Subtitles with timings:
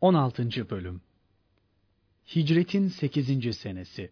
[0.00, 0.70] 16.
[0.70, 1.00] Bölüm
[2.36, 3.56] Hicretin 8.
[3.56, 4.10] Senesi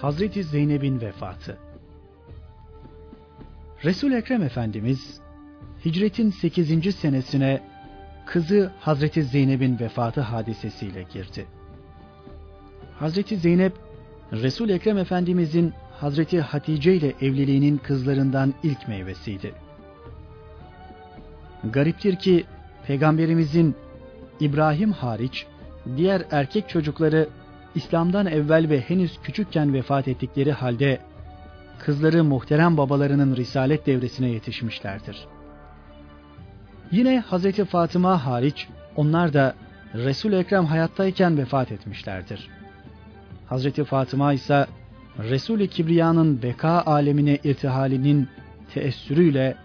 [0.00, 1.58] Hazreti Zeynep'in vefatı
[3.84, 5.20] resul Ekrem Efendimiz
[5.84, 6.94] Hicretin 8.
[6.96, 7.73] senesine
[8.26, 11.46] kızı Hazreti Zeynep'in vefatı hadisesiyle girdi.
[12.98, 13.72] Hazreti Zeynep,
[14.32, 19.54] Resul Ekrem Efendimizin Hazreti Hatice ile evliliğinin kızlarından ilk meyvesiydi.
[21.64, 22.44] Gariptir ki
[22.86, 23.74] Peygamberimizin
[24.40, 25.46] İbrahim hariç
[25.96, 27.28] diğer erkek çocukları
[27.74, 30.98] İslam'dan evvel ve henüz küçükken vefat ettikleri halde
[31.78, 35.26] kızları muhterem babalarının risalet devresine yetişmişlerdir.
[36.94, 39.54] Yine Hazreti Fatıma hariç onlar da
[39.94, 42.48] Resul Ekrem hayattayken vefat etmişlerdir.
[43.46, 44.66] Hazreti Fatıma ise
[45.18, 48.28] Resul-i Kibriya'nın beka alemine irtihalinin
[48.74, 49.56] teessürüyle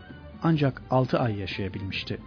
[0.44, 2.18] ancak 6 ay yaşayabilmişti.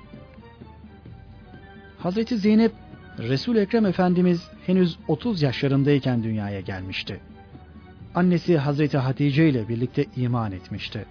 [1.99, 2.73] Hazreti Zeynep,
[3.19, 7.21] Resul Ekrem Efendimiz henüz 30 yaşlarındayken dünyaya gelmişti.
[8.15, 11.05] Annesi Hazreti Hatice ile birlikte iman etmişti.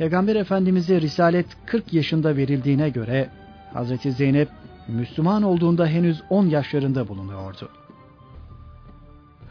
[0.00, 3.30] Peygamber Efendimiz'e risalet 40 yaşında verildiğine göre
[3.72, 4.48] Hazreti Zeynep
[4.88, 7.68] Müslüman olduğunda henüz 10 yaşlarında bulunuyordu.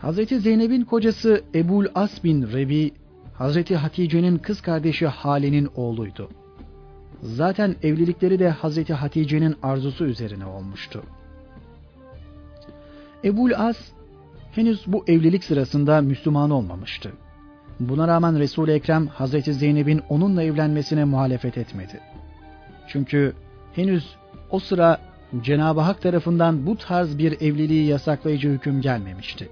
[0.02, 2.92] Hazreti Zeynep'in kocası Ebul As bin Rebi,
[3.33, 6.30] Hazreti Hatice'nin kız kardeşi Hale'nin oğluydu.
[7.22, 11.03] Zaten evlilikleri de Hazreti Hatice'nin arzusu üzerine olmuştu.
[13.23, 13.77] Ebul As
[14.52, 17.11] henüz bu evlilik sırasında Müslüman olmamıştı.
[17.80, 21.99] Buna rağmen Resul-i Ekrem Hazreti Zeynep'in onunla evlenmesine muhalefet etmedi.
[22.88, 23.33] Çünkü
[23.73, 24.16] henüz
[24.49, 24.97] o sıra
[25.41, 29.49] Cenab-ı Hak tarafından bu tarz bir evliliği yasaklayıcı hüküm gelmemişti.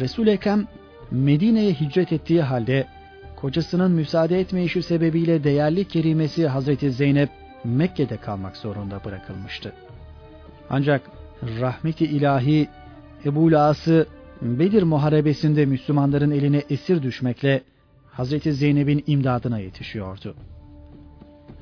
[0.00, 0.66] Resul-i Ekrem
[1.10, 2.86] Medine'ye hicret ettiği halde
[3.36, 7.30] kocasının müsaade etmeyişi sebebiyle değerli kerimesi Hazreti Zeynep
[7.64, 9.72] Mekke'de kalmak zorunda bırakılmıştı.
[10.70, 11.02] Ancak
[11.60, 12.68] rahmeti ilahi
[13.24, 14.06] Ebu Las'ı
[14.42, 17.62] Bedir Muharebesi'nde Müslümanların eline esir düşmekle
[18.10, 20.34] Hazreti Zeynep'in imdadına yetişiyordu.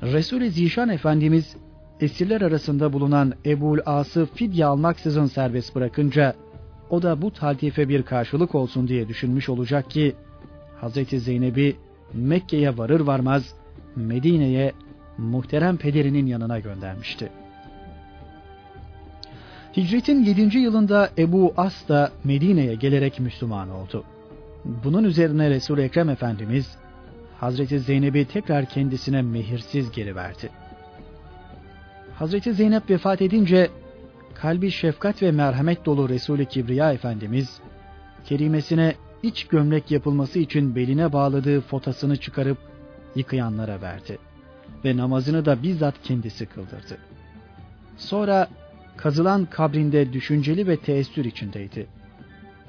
[0.01, 1.55] Resul-i Zişan Efendimiz
[2.01, 6.35] esirler arasında bulunan Ebu'l As'ı fidye almaksızın serbest bırakınca
[6.89, 10.15] o da bu taltife bir karşılık olsun diye düşünmüş olacak ki
[10.81, 11.75] Hazreti Zeynep'i
[12.13, 13.53] Mekke'ye varır varmaz
[13.95, 14.73] Medine'ye
[15.17, 17.29] muhterem pederinin yanına göndermişti.
[19.75, 20.57] Hicretin 7.
[20.57, 24.03] yılında Ebu As da Medine'ye gelerek Müslüman oldu.
[24.65, 26.77] Bunun üzerine Resul-i Ekrem Efendimiz
[27.39, 30.49] Hazreti Zeynep'i tekrar kendisine mehirsiz geri verdi.
[32.15, 33.69] Hazreti Zeynep vefat edince
[34.35, 37.59] kalbi şefkat ve merhamet dolu Resul-i Kibriya Efendimiz
[38.25, 42.57] kerimesine iç gömlek yapılması için beline bağladığı fotasını çıkarıp
[43.15, 44.17] yıkayanlara verdi
[44.85, 46.97] ve namazını da bizzat kendisi kıldırdı.
[47.97, 48.47] Sonra
[48.97, 51.87] kazılan kabrinde düşünceli ve teessür içindeydi.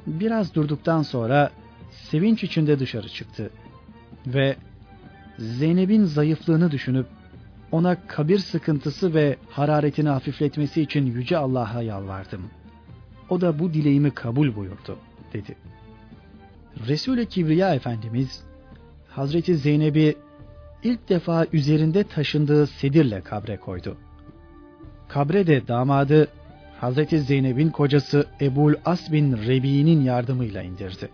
[0.06, 1.50] Biraz durduktan sonra
[1.90, 3.50] sevinç içinde dışarı çıktı
[4.26, 4.56] ve
[5.38, 7.06] Zeynep'in zayıflığını düşünüp
[7.72, 12.50] ona kabir sıkıntısı ve hararetini hafifletmesi için Yüce Allah'a yalvardım.
[13.28, 14.98] O da bu dileğimi kabul buyurdu,
[15.32, 15.56] dedi.
[16.88, 18.44] Resul-i Kibriya Efendimiz,
[19.08, 20.16] Hazreti Zeynep'i
[20.82, 23.96] ilk defa üzerinde taşındığı sedirle kabre koydu.
[25.08, 26.28] Kabre de damadı
[26.80, 31.08] Hazreti Zeynep'in kocası Ebul As bin Rebi'nin yardımıyla indirdi.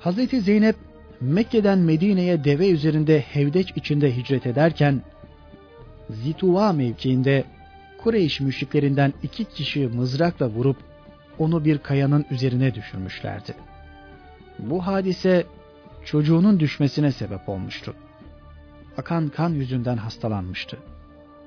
[0.00, 0.76] Hazreti Zeynep
[1.20, 5.02] Mekke'den Medine'ye deve üzerinde hevdeç içinde hicret ederken
[6.10, 7.44] Zituva mevkiinde
[7.98, 10.76] Kureyş müşriklerinden iki kişi mızrakla vurup
[11.38, 13.54] onu bir kayanın üzerine düşürmüşlerdi.
[14.58, 15.46] Bu hadise
[16.04, 17.94] çocuğunun düşmesine sebep olmuştu.
[18.96, 20.78] Akan kan yüzünden hastalanmıştı.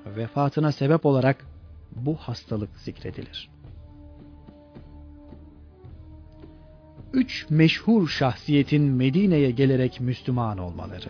[0.05, 1.45] Vefatına sebep olarak
[1.95, 3.49] bu hastalık zikredilir.
[7.13, 11.09] Üç meşhur şahsiyetin Medine'ye gelerek Müslüman olmaları.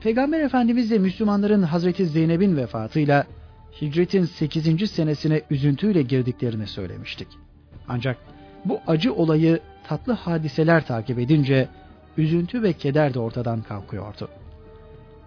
[0.00, 3.26] Peygamber Efendimiz de Müslümanların Hazreti Zeynep'in vefatıyla
[3.80, 4.90] hicretin 8.
[4.90, 7.28] senesine üzüntüyle girdiklerini söylemiştik.
[7.88, 8.16] Ancak
[8.64, 11.68] bu acı olayı tatlı hadiseler takip edince
[12.16, 14.28] üzüntü ve keder de ortadan kalkıyordu.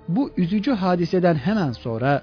[0.07, 2.21] Bu üzücü hadiseden hemen sonra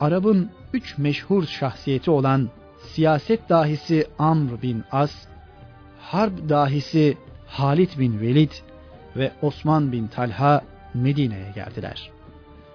[0.00, 5.26] Arap'ın üç meşhur şahsiyeti olan siyaset dahisi Amr bin As,
[6.00, 7.16] harp dahisi
[7.46, 8.52] Halid bin Velid
[9.16, 10.62] ve Osman bin Talha
[10.94, 12.10] Medine'ye geldiler.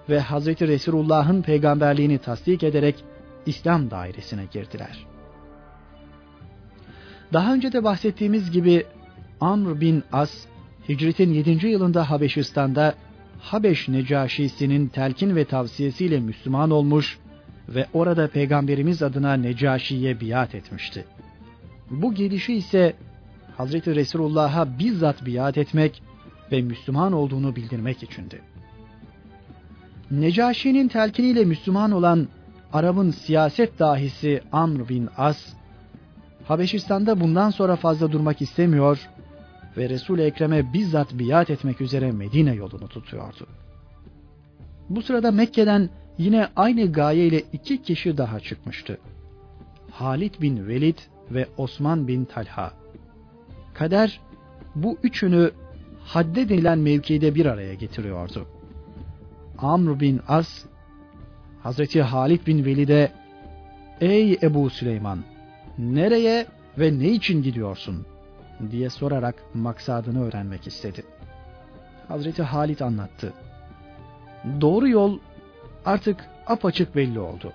[0.09, 3.03] ve Hazreti Resulullah'ın peygamberliğini tasdik ederek
[3.45, 5.05] İslam dairesine girdiler.
[7.33, 8.85] Daha önce de bahsettiğimiz gibi
[9.41, 10.31] Amr bin As,
[10.89, 11.67] Hicret'in 7.
[11.67, 12.93] yılında Habeşistan'da
[13.39, 17.19] Habeş Necaşisi'nin telkin ve tavsiyesiyle Müslüman olmuş
[17.69, 21.05] ve orada Peygamberimiz adına Necaşi'ye biat etmişti.
[21.91, 22.93] Bu gelişi ise
[23.57, 26.01] Hazreti Resulullah'a bizzat biat etmek
[26.51, 28.41] ve Müslüman olduğunu bildirmek içindi.
[30.11, 32.27] Necaşi'nin telkiniyle Müslüman olan
[32.73, 35.53] Arap'ın siyaset dahisi Amr bin As,
[36.47, 39.09] Habeşistan'da bundan sonra fazla durmak istemiyor
[39.77, 43.47] ve Resul-i Ekrem'e bizzat biat etmek üzere Medine yolunu tutuyordu.
[44.89, 48.97] Bu sırada Mekke'den yine aynı gaye ile iki kişi daha çıkmıştı.
[49.91, 50.97] Halid bin Velid
[51.31, 52.73] ve Osman bin Talha.
[53.73, 54.19] Kader
[54.75, 55.51] bu üçünü
[55.99, 58.47] hadde denilen mevkide bir araya getiriyordu.
[59.57, 60.65] Amr bin As,
[61.63, 63.11] Hazreti Halid bin Velid'e
[64.01, 65.23] Ey Ebu Süleyman!
[65.77, 66.45] Nereye
[66.77, 68.05] ve ne için gidiyorsun?
[68.71, 71.03] Diye sorarak maksadını öğrenmek istedi.
[72.07, 73.33] Hazreti Halid anlattı.
[74.61, 75.19] Doğru yol
[75.85, 77.53] artık apaçık belli oldu.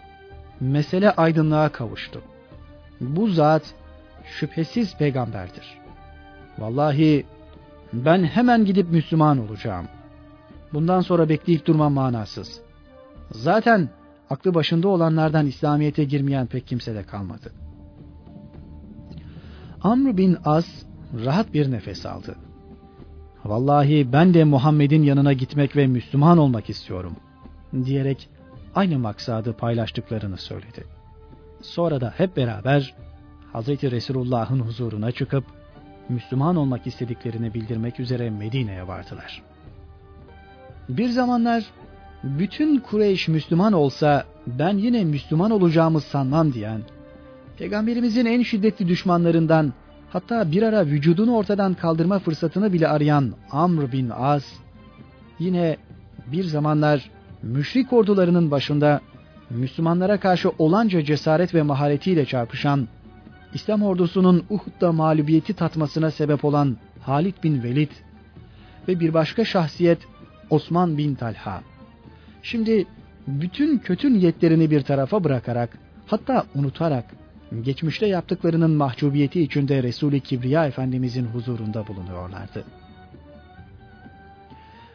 [0.61, 2.23] Mesele aydınlığa kavuştu.
[3.01, 3.63] Bu zat
[4.25, 5.79] şüphesiz peygamberdir.
[6.59, 7.27] Vallahi
[7.93, 9.87] ben hemen gidip Müslüman olacağım.
[10.73, 12.61] Bundan sonra bekleyip durmam manasız.
[13.31, 13.89] Zaten
[14.31, 17.53] aklı başında olanlardan İslamiyet'e girmeyen pek kimse de kalmadı.
[19.83, 20.67] Amr bin As
[21.25, 22.37] rahat bir nefes aldı.
[23.45, 27.17] Vallahi ben de Muhammed'in yanına gitmek ve Müslüman olmak istiyorum
[27.85, 28.29] diyerek
[28.75, 30.85] aynı maksadı paylaştıklarını söyledi.
[31.63, 32.95] Sonra da hep beraber
[33.53, 35.45] Hazreti Resulullah'ın huzuruna çıkıp
[36.09, 39.43] Müslüman olmak istediklerini bildirmek üzere Medine'ye vardılar.
[40.89, 41.65] Bir zamanlar
[42.25, 46.81] bütün Kureyş Müslüman olsa ben yine Müslüman olacağımı sanmam diyen,
[47.59, 49.73] Peygamberimizin en şiddetli düşmanlarından
[50.13, 54.45] hatta bir ara vücudunu ortadan kaldırma fırsatını bile arayan Amr bin As,
[55.39, 55.77] yine
[56.33, 57.11] bir zamanlar
[57.43, 59.01] müşrik ordularının başında
[59.51, 62.89] Müslümanlara karşı olanca cesaret ve maharetiyle çarpışan,
[63.55, 67.91] İslam ordusunun Uhud'da mağlubiyeti tatmasına sebep olan Halid bin Velid
[68.89, 69.99] ve bir başka şahsiyet
[70.51, 71.63] Osman bin Talha.
[72.43, 72.87] Şimdi
[73.27, 77.05] bütün kötü niyetlerini bir tarafa bırakarak hatta unutarak
[77.61, 82.65] geçmişte yaptıklarının mahcubiyeti içinde Resul-i Kibriya Efendimizin huzurunda bulunuyorlardı.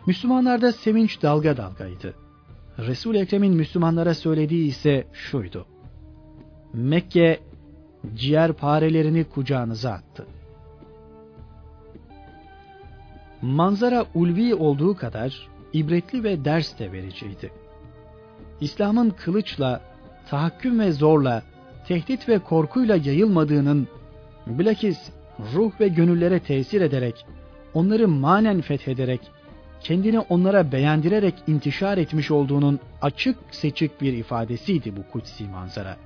[0.08, 2.14] Müslümanlarda sevinç dalga dalgaydı.
[2.78, 5.66] resul Ekrem'in Müslümanlara söylediği ise şuydu.
[6.74, 7.40] Mekke
[8.16, 10.28] ciğer parelerini kucağınıza attı.
[13.42, 17.52] Manzara ulvi olduğu kadar ibretli ve ders de vericiydi.
[18.62, 19.82] İslam'ın kılıçla,
[20.30, 21.44] tahakküm ve zorla,
[21.88, 23.88] tehdit ve korkuyla yayılmadığının,
[24.48, 24.98] bilakis
[25.54, 27.26] ruh ve gönüllere tesir ederek,
[27.74, 29.22] onları manen fethederek,
[29.82, 35.98] kendini onlara beğendirerek intişar etmiş olduğunun açık seçik bir ifadesiydi bu kutsi manzara.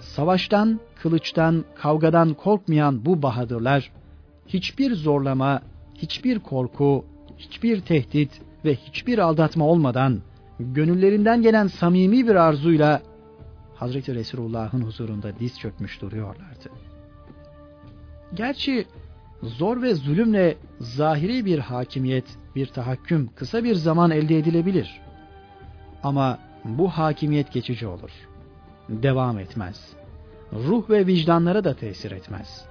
[0.00, 3.90] Savaştan, kılıçtan, kavgadan korkmayan bu bahadırlar,
[4.48, 5.62] hiçbir zorlama,
[5.94, 7.04] hiçbir korku,
[7.38, 10.20] hiçbir tehdit ve hiçbir aldatma olmadan
[10.60, 13.02] gönüllerinden gelen samimi bir arzuyla
[13.74, 16.70] Hazreti Resulullah'ın huzurunda diz çökmüş duruyorlardı.
[18.34, 18.86] Gerçi
[19.42, 22.24] zor ve zulümle zahiri bir hakimiyet,
[22.56, 25.00] bir tahakküm kısa bir zaman elde edilebilir.
[26.02, 28.10] Ama bu hakimiyet geçici olur.
[28.88, 29.92] Devam etmez.
[30.52, 32.64] Ruh ve vicdanlara da tesir etmez.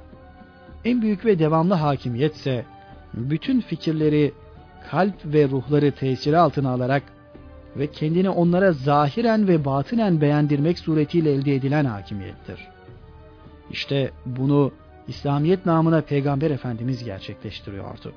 [0.86, 2.66] En büyük ve devamlı hakimiyetse
[3.14, 4.34] bütün fikirleri,
[4.92, 7.04] kalp ve ruhları tesiri altına alarak
[7.78, 12.60] ve kendini onlara zahiren ve batinen beğendirmek suretiyle elde edilen hakimiyettir.
[13.72, 14.72] İşte bunu
[15.08, 18.14] İslamiyet namına Peygamber Efendimiz gerçekleştiriyordu.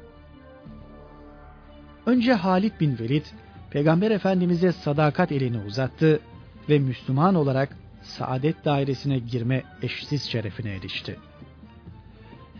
[2.06, 3.24] Önce Halid bin Velid,
[3.70, 6.20] Peygamber Efendimiz'e sadakat elini uzattı
[6.68, 11.16] ve Müslüman olarak saadet dairesine girme eşsiz şerefine erişti.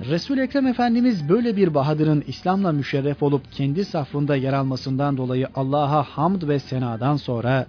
[0.01, 6.03] Resul Ekrem Efendimiz böyle bir bahadırın İslam'la müşerref olup kendi safında yer almasından dolayı Allah'a
[6.03, 7.67] hamd ve senadan sonra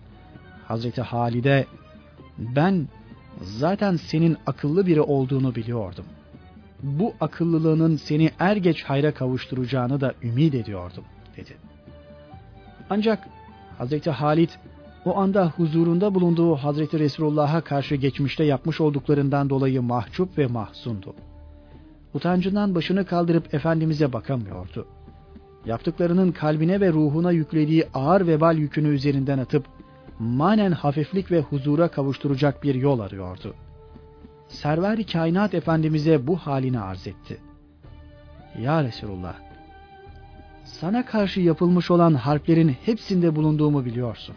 [0.68, 1.66] Hazreti Halide
[2.38, 2.88] ben
[3.42, 6.06] zaten senin akıllı biri olduğunu biliyordum.
[6.84, 11.04] Bu akıllılığının seni er geç hayra kavuşturacağını da ümit ediyordum
[11.38, 11.58] dedi.
[12.90, 13.28] Ancak
[13.78, 14.50] Hazreti Halid
[15.06, 21.16] o anda huzurunda bulunduğu Hazreti Resulullah'a karşı geçmişte yapmış olduklarından dolayı mahcup ve mahzundu.
[22.18, 24.88] Utancından başını kaldırıp Efendimiz'e bakamıyordu.
[25.66, 29.66] yaptıklarının kalbine ve ruhuna yüklediği ağır vebal yükünü üzerinden atıp
[30.20, 33.54] manen hafiflik ve huzura kavuşturacak bir yol arıyordu.
[34.48, 37.38] Server-i Kainat Efendimiz'e bu halini arz etti.
[38.62, 39.36] Ya Resulullah,
[40.64, 44.36] sana karşı yapılmış olan harplerin hepsinde bulunduğumu biliyorsun.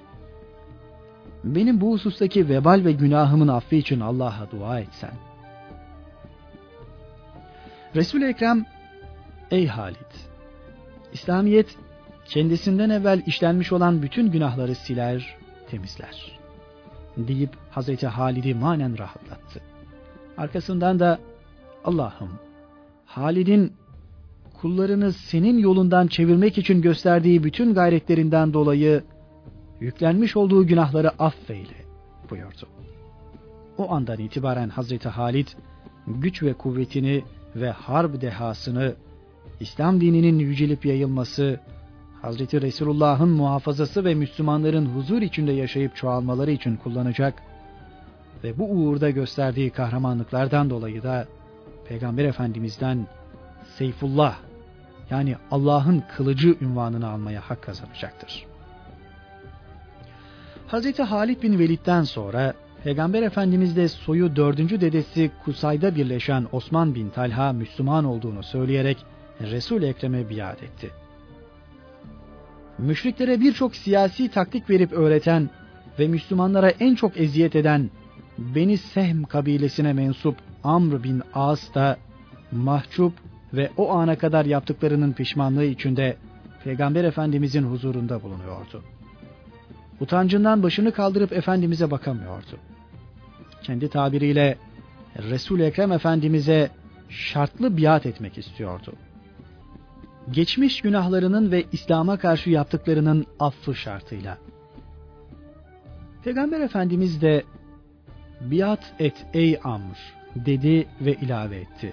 [1.44, 5.29] Benim bu husustaki vebal ve günahımın affı için Allah'a dua etsen.
[7.96, 8.66] Resul-i Ekrem,
[9.50, 10.28] ey Halit,
[11.12, 11.76] İslamiyet
[12.24, 15.36] kendisinden evvel işlenmiş olan bütün günahları siler,
[15.70, 16.38] temizler.
[17.16, 19.60] Deyip Hazreti Halid'i manen rahatlattı.
[20.38, 21.18] Arkasından da
[21.84, 22.30] Allah'ım
[23.06, 23.72] Halid'in
[24.60, 29.02] kullarını senin yolundan çevirmek için gösterdiği bütün gayretlerinden dolayı
[29.80, 31.84] yüklenmiş olduğu günahları affeyle
[32.30, 32.68] buyurdu.
[33.78, 35.48] O andan itibaren Hazreti Halid
[36.06, 37.22] güç ve kuvvetini
[37.56, 38.94] ve harp dehasını
[39.60, 41.60] İslam dininin yücelip yayılması,
[42.22, 47.42] Hazreti Resulullah'ın muhafazası ve Müslümanların huzur içinde yaşayıp çoğalmaları için kullanacak
[48.44, 51.26] ve bu uğurda gösterdiği kahramanlıklardan dolayı da
[51.88, 53.06] Peygamber Efendimiz'den
[53.78, 54.36] Seyfullah
[55.10, 58.46] yani Allah'ın kılıcı ünvanını almaya hak kazanacaktır.
[60.66, 67.10] Hazreti Halid bin Velid'den sonra Peygamber Efendimiz de soyu dördüncü dedesi Kusay'da birleşen Osman bin
[67.10, 68.98] Talha Müslüman olduğunu söyleyerek
[69.40, 70.90] Resul-i Ekrem'e biat etti.
[72.78, 75.50] Müşriklere birçok siyasi taktik verip öğreten
[75.98, 77.90] ve Müslümanlara en çok eziyet eden
[78.38, 81.96] Beni Sehm kabilesine mensup Amr bin As da
[82.52, 83.12] mahcup
[83.54, 86.16] ve o ana kadar yaptıklarının pişmanlığı içinde
[86.64, 88.82] Peygamber Efendimizin huzurunda bulunuyordu.
[90.00, 92.58] Utancından başını kaldırıp Efendimiz'e bakamıyordu.
[93.62, 94.58] Kendi tabiriyle
[95.16, 96.70] Resul-i Ekrem Efendimiz'e
[97.08, 98.92] şartlı biat etmek istiyordu.
[100.30, 104.38] Geçmiş günahlarının ve İslam'a karşı yaptıklarının affı şartıyla.
[106.24, 107.44] Peygamber Efendimiz de
[108.40, 109.96] biat et ey Amr
[110.36, 111.92] dedi ve ilave etti.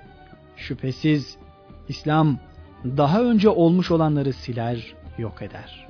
[0.58, 1.38] Şüphesiz
[1.88, 2.40] İslam
[2.84, 5.87] daha önce olmuş olanları siler, yok eder.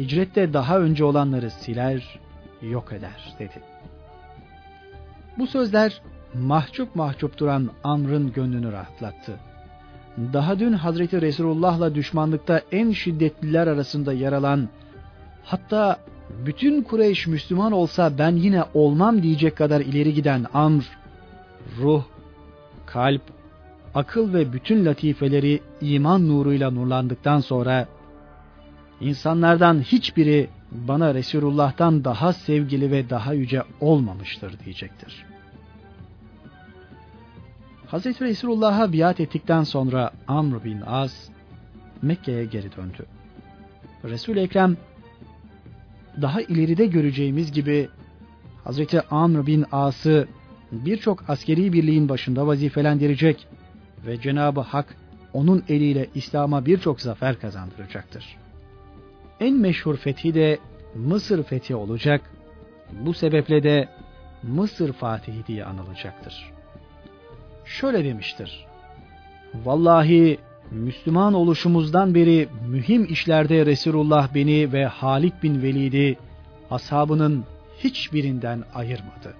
[0.00, 2.18] Hicrette daha önce olanları siler,
[2.62, 3.62] yok eder dedi.
[5.38, 6.00] Bu sözler
[6.34, 9.36] mahcup mahcup duran Amr'ın gönlünü rahatlattı.
[10.32, 14.68] Daha dün Hazreti Resulullah'la düşmanlıkta en şiddetliler arasında yer alan,
[15.44, 15.96] hatta
[16.46, 20.98] bütün Kureyş Müslüman olsa ben yine olmam diyecek kadar ileri giden Amr,
[21.80, 22.04] ruh,
[22.86, 23.22] kalp,
[23.94, 27.86] akıl ve bütün latifeleri iman nuruyla nurlandıktan sonra
[29.00, 35.24] insanlardan hiçbiri bana Resulullah'tan daha sevgili ve daha yüce olmamıştır diyecektir.
[37.92, 38.20] Hz.
[38.20, 41.30] Resulullah'a biat ettikten sonra Amr bin Az
[42.02, 43.06] Mekke'ye geri döndü.
[44.04, 44.76] resul Ekrem
[46.22, 47.88] daha ileride göreceğimiz gibi
[48.64, 48.80] Hz.
[49.10, 50.28] Amr bin As'ı
[50.72, 53.46] birçok askeri birliğin başında vazifelendirecek
[54.06, 54.96] ve Cenab-ı Hak
[55.32, 58.36] onun eliyle İslam'a birçok zafer kazandıracaktır.
[59.40, 60.58] En meşhur fethi de
[60.94, 62.30] Mısır fethi olacak.
[62.92, 63.88] Bu sebeple de
[64.42, 66.52] Mısır Fatihi diye anılacaktır.
[67.64, 68.66] Şöyle demiştir.
[69.54, 70.38] Vallahi
[70.70, 76.16] Müslüman oluşumuzdan beri mühim işlerde Resulullah beni ve Halid bin Velid'i
[76.70, 77.44] ashabının
[77.78, 79.34] hiçbirinden ayırmadı.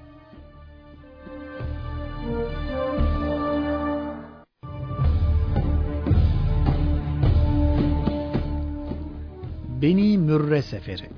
[9.82, 11.08] Beni Mürre Seferi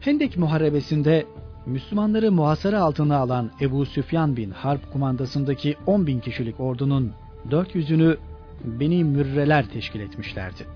[0.00, 1.26] Hendek Muharebesi'nde
[1.66, 7.12] Müslümanları muhasara altına alan Ebu Süfyan bin Harp kumandasındaki 10 bin kişilik ordunun
[7.50, 8.16] 400'ünü
[8.64, 10.66] Beni Mürreler teşkil etmişlerdi.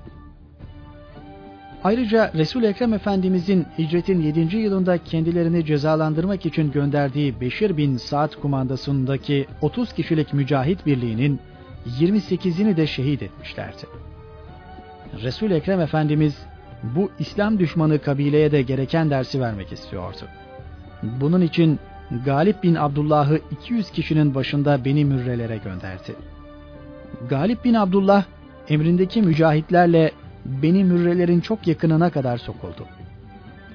[1.85, 4.56] Ayrıca Resul Ekrem Efendimizin hicretin 7.
[4.56, 11.40] yılında kendilerini cezalandırmak için gönderdiği Beşir bin Saad kumandasındaki 30 kişilik mücahit birliğinin
[12.00, 14.09] 28'ini de şehit etmişlerdi.
[15.14, 16.38] Resul Ekrem Efendimiz
[16.82, 20.24] bu İslam düşmanı kabileye de gereken dersi vermek istiyordu.
[21.02, 21.78] Bunun için
[22.24, 26.16] Galip bin Abdullah'ı 200 kişinin başında Beni Mürrelere gönderdi.
[27.28, 28.24] Galip bin Abdullah
[28.68, 30.12] emrindeki mücahitlerle
[30.44, 32.86] Beni Mürrelerin çok yakınına kadar sokuldu.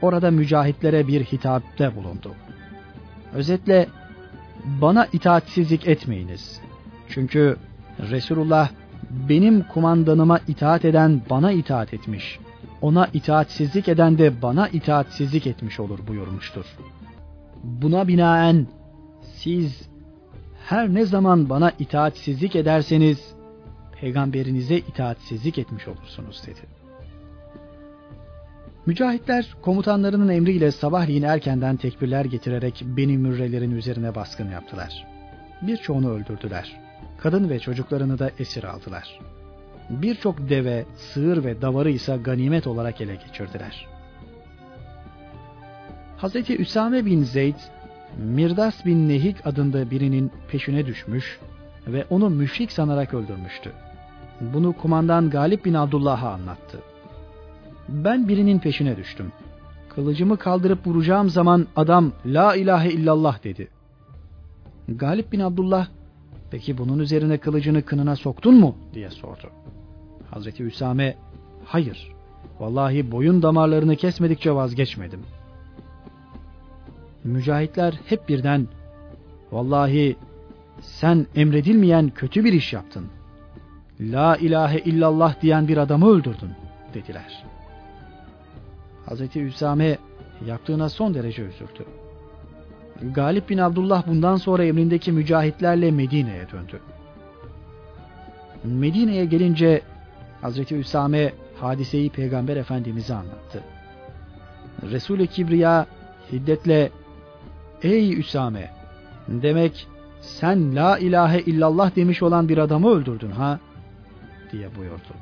[0.01, 2.31] Orada mücahitlere bir hitapte bulundu.
[3.33, 3.87] Özetle
[4.65, 6.61] bana itaatsizlik etmeyiniz.
[7.09, 7.57] Çünkü
[7.99, 8.69] Resulullah
[9.09, 12.39] benim kumandanıma itaat eden bana itaat etmiş.
[12.81, 16.65] Ona itaatsizlik eden de bana itaatsizlik etmiş olur buyurmuştur.
[17.63, 18.67] Buna binaen
[19.21, 19.89] siz
[20.65, 23.35] her ne zaman bana itaatsizlik ederseniz
[24.01, 26.59] peygamberinize itaatsizlik etmiş olursunuz dedi.
[28.85, 35.07] Mücahitler komutanlarının emriyle sabahleyin erkenden tekbirler getirerek Beni Mürrelerin üzerine baskın yaptılar.
[35.61, 36.84] Birçoğunu öldürdüler.
[37.17, 39.19] Kadın ve çocuklarını da esir aldılar.
[39.89, 43.87] Birçok deve, sığır ve davarı ise ganimet olarak ele geçirdiler.
[46.17, 46.49] Hz.
[46.49, 47.55] Üsame bin Zeyd,
[48.17, 51.39] Mirdas bin Nehik adında birinin peşine düşmüş
[51.87, 53.71] ve onu müşrik sanarak öldürmüştü.
[54.41, 56.79] Bunu kumandan Galip bin Abdullah'a anlattı.
[57.89, 59.31] Ben birinin peşine düştüm.
[59.89, 63.67] Kılıcımı kaldırıp vuracağım zaman adam la ilahe illallah dedi.
[64.89, 65.87] Galip bin Abdullah
[66.55, 69.49] peki bunun üzerine kılıcını kınına soktun mu diye sordu.
[70.31, 71.15] Hazreti Üsame
[71.65, 72.11] hayır
[72.59, 75.19] vallahi boyun damarlarını kesmedikçe vazgeçmedim.
[77.23, 78.67] Mücahitler hep birden
[79.51, 80.15] vallahi
[80.81, 83.05] sen emredilmeyen kötü bir iş yaptın.
[83.99, 86.51] La ilahe illallah diyen bir adamı öldürdün
[86.93, 87.43] dediler.
[89.05, 89.97] Hazreti Üsame
[90.45, 91.85] yaptığına son derece üzüldü.
[93.01, 96.79] Galip bin Abdullah bundan sonra emrindeki mücahitlerle Medine'ye döndü.
[98.63, 99.81] Medine'ye gelince
[100.41, 103.63] Hazreti Üsame hadiseyi Peygamber Efendimiz'e anlattı.
[104.91, 105.85] Resul-i Kibriya
[106.31, 106.91] hiddetle
[107.83, 108.71] Ey Üsame
[109.27, 109.87] demek
[110.21, 113.59] sen la ilahe illallah demiş olan bir adamı öldürdün ha
[114.51, 115.13] diye buyurdu.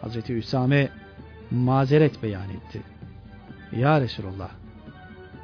[0.00, 0.88] Hazreti Üsame
[1.50, 2.82] mazeret beyan etti.
[3.76, 4.50] Ya Resulullah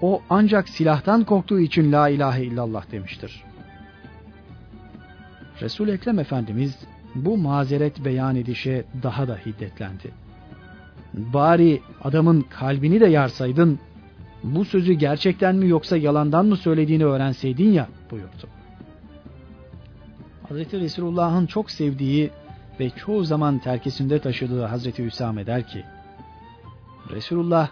[0.05, 3.43] o ancak silahtan korktuğu için la ilahe illallah demiştir.
[5.61, 6.79] Resul Ekrem Efendimiz
[7.15, 10.11] bu mazeret beyan edişe daha da hiddetlendi.
[11.15, 13.79] Bari adamın kalbini de yarsaydın,
[14.43, 18.49] bu sözü gerçekten mi yoksa yalandan mı söylediğini öğrenseydin ya buyurdu.
[20.49, 22.31] Hazreti Resulullah'ın çok sevdiği
[22.81, 25.85] ve çoğu zaman terkisinde taşıdığı Hazreti Üsame der ki,
[27.11, 27.69] Resulullah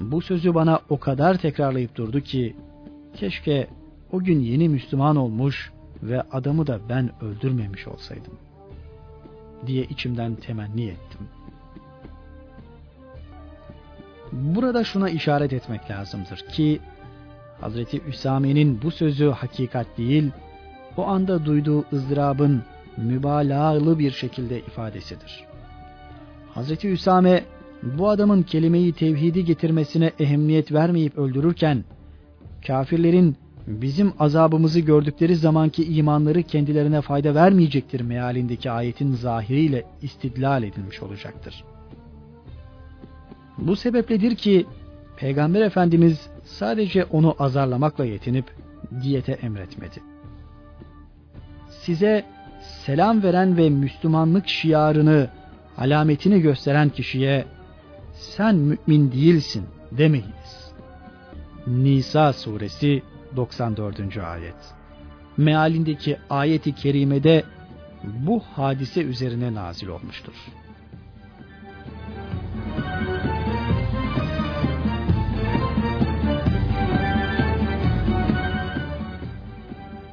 [0.00, 2.56] bu sözü bana o kadar tekrarlayıp durdu ki,
[3.16, 3.68] keşke
[4.12, 8.32] o gün yeni Müslüman olmuş ve adamı da ben öldürmemiş olsaydım
[9.66, 11.28] diye içimden temenni ettim.
[14.32, 16.80] Burada şuna işaret etmek lazımdır ki
[17.60, 20.30] Hazreti Üsame'nin bu sözü hakikat değil,
[20.96, 22.62] o anda duyduğu ızdırabın
[22.96, 25.44] mübalağalı bir şekilde ifadesidir.
[26.54, 27.44] Hazreti Üsame
[27.84, 31.84] bu adamın kelimeyi tevhidi getirmesine ehemmiyet vermeyip öldürürken
[32.66, 41.64] kafirlerin bizim azabımızı gördükleri zamanki imanları kendilerine fayda vermeyecektir mealindeki ayetin zahiriyle istidlal edilmiş olacaktır.
[43.58, 44.66] Bu sebepledir ki
[45.16, 48.44] Peygamber Efendimiz sadece onu azarlamakla yetinip
[49.02, 50.02] diyete emretmedi.
[51.68, 52.24] Size
[52.60, 55.28] selam veren ve Müslümanlık şiarını,
[55.78, 57.44] alametini gösteren kişiye
[58.24, 60.72] sen mümin değilsin demeyiniz.
[61.66, 63.02] Nisa suresi
[63.36, 64.16] 94.
[64.16, 64.74] ayet.
[65.36, 67.44] Mealindeki ayeti kerimede
[68.04, 70.34] bu hadise üzerine nazil olmuştur.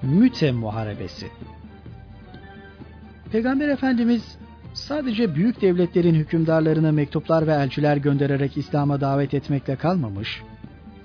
[0.02, 1.28] Müte Muharebesi
[3.32, 4.38] Peygamber Efendimiz
[4.74, 10.42] sadece büyük devletlerin hükümdarlarına mektuplar ve elçiler göndererek İslam'a davet etmekle kalmamış,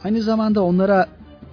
[0.05, 1.07] aynı zamanda onlara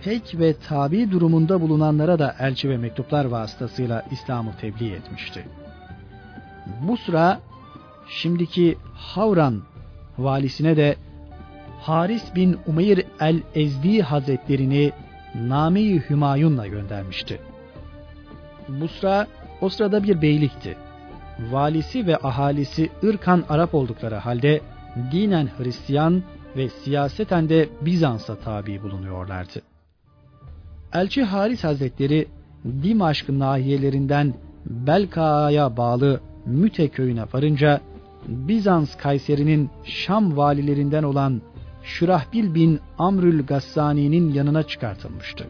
[0.04, 5.46] pek ve tabi durumunda bulunanlara da elçi ve mektuplar vasıtasıyla İslam'ı tebliğ etmişti.
[6.82, 7.40] Bu sıra
[8.08, 9.62] şimdiki Havran
[10.18, 10.96] valisine de
[11.82, 14.92] Haris bin Umeyr el-Ezdi Hazretlerini
[15.36, 17.40] Name-i Hümayun'la göndermişti.
[18.70, 19.28] Busra
[19.62, 20.78] o sırada bir beylikti.
[21.40, 24.62] Valisi ve ahalisi ırkan Arap oldukları halde
[25.12, 26.24] dinen Hristiyan
[26.58, 29.62] ve siyaseten de Bizans'a tabi bulunuyorlardı.
[30.94, 32.28] Elçi Haris Hazretleri
[32.84, 34.34] Dimaşk nahiyelerinden
[34.66, 37.82] Belka'ya bağlı Müte köyüne varınca
[38.28, 41.42] Bizans Kayseri'nin Şam valilerinden olan
[41.84, 45.48] Şurahbil bin Amrül Gassani'nin yanına çıkartılmıştı.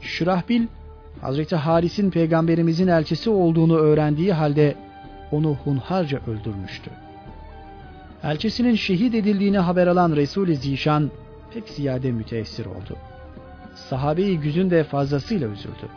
[0.00, 0.66] Şurahbil,
[1.22, 4.74] Hazreti Haris'in peygamberimizin elçisi olduğunu öğrendiği halde
[5.32, 6.90] onu hunharca öldürmüştü.
[8.22, 11.10] Elçisinin şehit edildiğini haber alan Resul-i Zişan
[11.54, 12.96] pek ziyade müteessir oldu.
[13.74, 15.88] Sahabeyi güzün de fazlasıyla üzüldü.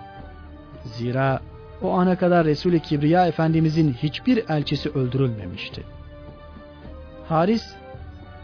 [0.83, 1.39] Zira
[1.81, 5.83] o ana kadar Resul-i Kibriya Efendimizin hiçbir elçisi öldürülmemişti.
[7.29, 7.75] Haris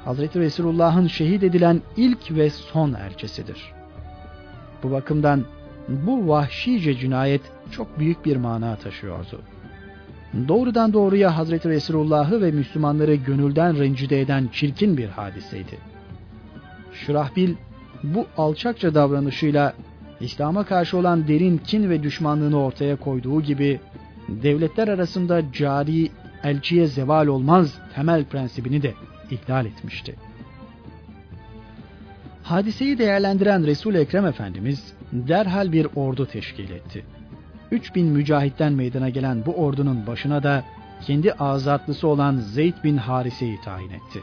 [0.06, 3.74] Hazreti Resulullah'ın şehit edilen ilk ve son elçisidir.
[4.84, 5.46] Bu bakımdan
[6.06, 9.42] bu vahşice cinayet çok büyük bir mana taşıyordu.
[10.48, 15.78] doğrudan doğruya Hazreti Resulullah'ı ve Müslümanları gönülden rencide eden çirkin bir hadiseydi.
[16.94, 17.56] Şurahbil
[18.04, 19.74] bu alçakça davranışıyla
[20.20, 23.80] İslam'a karşı olan derin kin ve düşmanlığını ortaya koyduğu gibi
[24.30, 26.10] devletler arasında cari
[26.44, 28.94] elçiye zeval olmaz temel prensibini de
[29.32, 30.16] ihlal etmişti.
[32.44, 37.06] Hadiseyi değerlendiren Resul Ekrem Efendimiz derhal bir ordu teşkil etti.
[37.72, 40.64] 3000 mücahitten meydana gelen bu ordunun başına da
[41.02, 44.22] kendi azatlısı olan Zeyd bin Harise'yi tayin etti.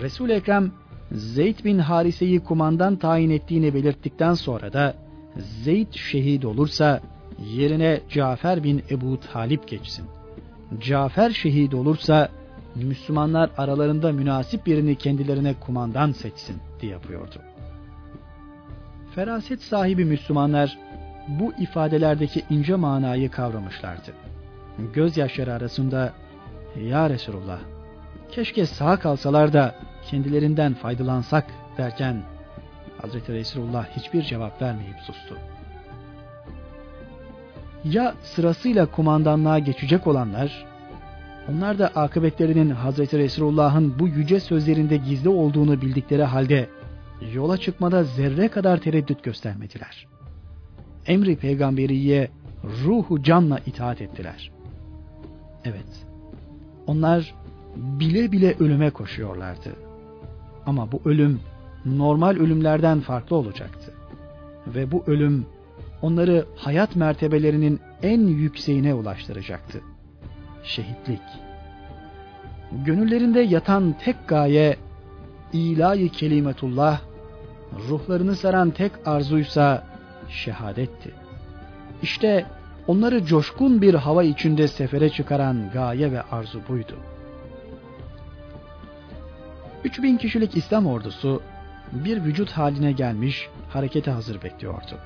[0.00, 0.72] Resul Ekrem
[1.12, 4.94] Zeyd bin Harise'yi kumandan tayin ettiğini belirttikten sonra da
[5.36, 7.00] Zeyd şehit olursa
[7.54, 10.04] yerine Cafer bin Ebu Talip geçsin.
[10.80, 12.28] Cafer şehit olursa
[12.74, 17.47] Müslümanlar aralarında münasip birini kendilerine kumandan seçsin diye yapıyordu.
[19.14, 20.78] Feraset sahibi Müslümanlar
[21.28, 24.12] bu ifadelerdeki ince manayı kavramışlardı.
[24.94, 26.12] Gözyaşları arasında
[26.80, 27.58] Ya Resulullah
[28.30, 29.74] keşke sağ kalsalar da
[30.10, 31.44] kendilerinden faydalansak
[31.78, 32.22] derken
[33.02, 35.36] Hazreti Resulullah hiçbir cevap vermeyip sustu.
[37.84, 40.66] Ya sırasıyla kumandanlığa geçecek olanlar,
[41.48, 46.68] onlar da akıbetlerinin Hazreti Resulullah'ın bu yüce sözlerinde gizli olduğunu bildikleri halde
[47.34, 50.06] yola çıkmada zerre kadar tereddüt göstermediler.
[51.06, 52.30] Emri peygamberiye
[52.84, 54.50] ruhu canla itaat ettiler.
[55.64, 56.06] Evet,
[56.86, 57.34] onlar
[57.76, 59.76] bile bile ölüme koşuyorlardı.
[60.66, 61.40] Ama bu ölüm
[61.84, 63.92] normal ölümlerden farklı olacaktı.
[64.66, 65.46] Ve bu ölüm
[66.02, 69.80] onları hayat mertebelerinin en yükseğine ulaştıracaktı.
[70.64, 71.20] Şehitlik.
[72.84, 74.76] Gönüllerinde yatan tek gaye
[75.52, 77.00] ilahi kelimetullah,
[77.88, 79.84] ruhlarını saran tek arzuysa
[80.28, 81.10] şehadetti.
[82.02, 82.46] İşte
[82.86, 86.96] onları coşkun bir hava içinde sefere çıkaran gaye ve arzu buydu.
[89.84, 91.42] 3000 kişilik İslam ordusu
[91.92, 94.98] bir vücut haline gelmiş harekete hazır bekliyordu.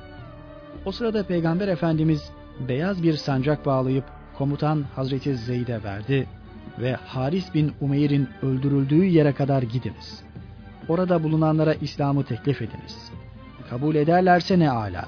[0.85, 2.31] O sırada Peygamber Efendimiz
[2.68, 4.05] beyaz bir sancak bağlayıp
[4.38, 6.27] komutan Hazreti Zeyd'e verdi
[6.79, 10.22] ve Haris bin Umeyr'in öldürüldüğü yere kadar gidiniz.
[10.88, 13.11] Orada bulunanlara İslam'ı teklif ediniz.
[13.71, 15.05] Kabul ederlerse ne ala,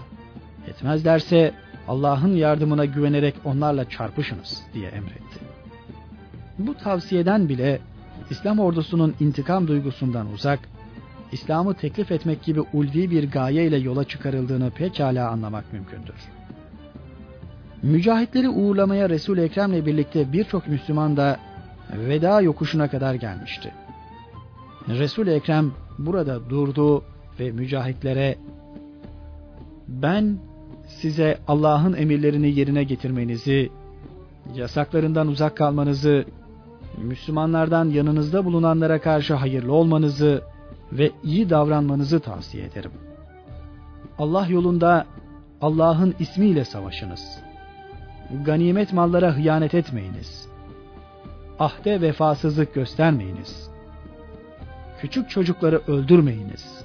[0.69, 1.55] etmezlerse
[1.89, 5.39] Allah'ın yardımına güvenerek onlarla çarpışınız diye emretti.
[6.59, 7.81] Bu tavsiyeden bile
[8.31, 10.61] İslam ordusunun intikam duygusundan uzak,
[11.33, 16.15] İslam'ı teklif etmek gibi ulvi bir gaye ile yola çıkarıldığını pekala anlamak mümkündür.
[17.83, 21.39] Mücahitleri uğurlamaya Resul-i Ekrem'le birlikte birçok Müslüman da
[21.93, 23.73] veda yokuşuna kadar gelmişti.
[24.89, 27.05] Resul-i Ekrem burada durdu
[27.41, 28.39] ve mücahitlere
[29.89, 30.39] ben
[30.87, 33.71] size Allah'ın emirlerini yerine getirmenizi,
[34.55, 36.25] yasaklarından uzak kalmanızı,
[36.99, 40.43] Müslümanlardan yanınızda bulunanlara karşı hayırlı olmanızı
[40.93, 42.91] ve iyi davranmanızı tavsiye ederim.
[44.19, 45.07] Allah yolunda
[45.61, 47.41] Allah'ın ismiyle savaşınız.
[48.45, 50.49] Ganimet mallara hıyanet etmeyiniz.
[51.59, 53.74] Ahde vefasızlık göstermeyiniz.
[55.05, 56.85] Küçük çocukları öldürmeyiniz.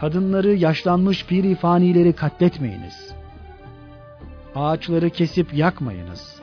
[0.00, 3.14] Kadınları yaşlanmış piri fanileri katletmeyiniz.
[4.54, 6.40] Ağaçları kesip yakmayınız.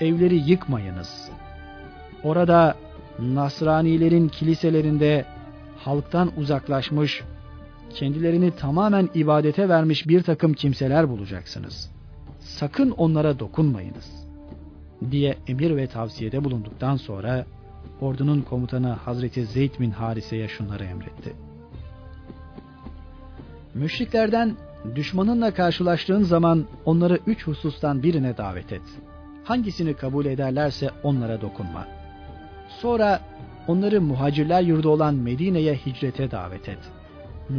[0.00, 1.30] Evleri yıkmayınız.
[2.22, 2.74] Orada
[3.18, 5.24] Nasranilerin kiliselerinde
[5.76, 7.22] halktan uzaklaşmış,
[7.94, 11.90] kendilerini tamamen ibadete vermiş bir takım kimseler bulacaksınız.
[12.40, 14.26] Sakın onlara dokunmayınız.
[15.10, 17.46] Diye emir ve tavsiyede bulunduktan sonra
[18.02, 21.32] ordunun komutanı Hazreti Zeyd bin Harise'ye şunları emretti.
[23.74, 24.56] Müşriklerden
[24.94, 28.82] düşmanınla karşılaştığın zaman onları üç husustan birine davet et.
[29.44, 32.02] Hangisini kabul ederlerse onlara dokunma.''
[32.80, 33.20] Sonra
[33.68, 36.78] onları muhacirler yurdu olan Medine'ye hicrete davet et.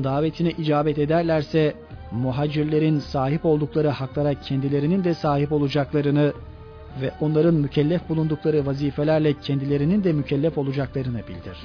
[0.03, 1.73] Davetine icabet ederlerse
[2.11, 6.33] muhacirlerin sahip oldukları haklara kendilerinin de sahip olacaklarını
[7.01, 11.57] ve onların mükellef bulundukları vazifelerle kendilerinin de mükellef olacaklarını bildir.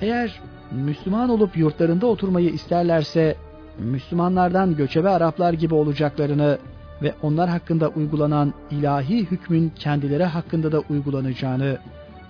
[0.00, 0.40] Eğer
[0.70, 3.36] Müslüman olup yurtlarında oturmayı isterlerse
[3.78, 6.58] Müslümanlardan göçebe Araplar gibi olacaklarını
[7.02, 11.78] ve onlar hakkında uygulanan ilahi hükmün kendileri hakkında da uygulanacağını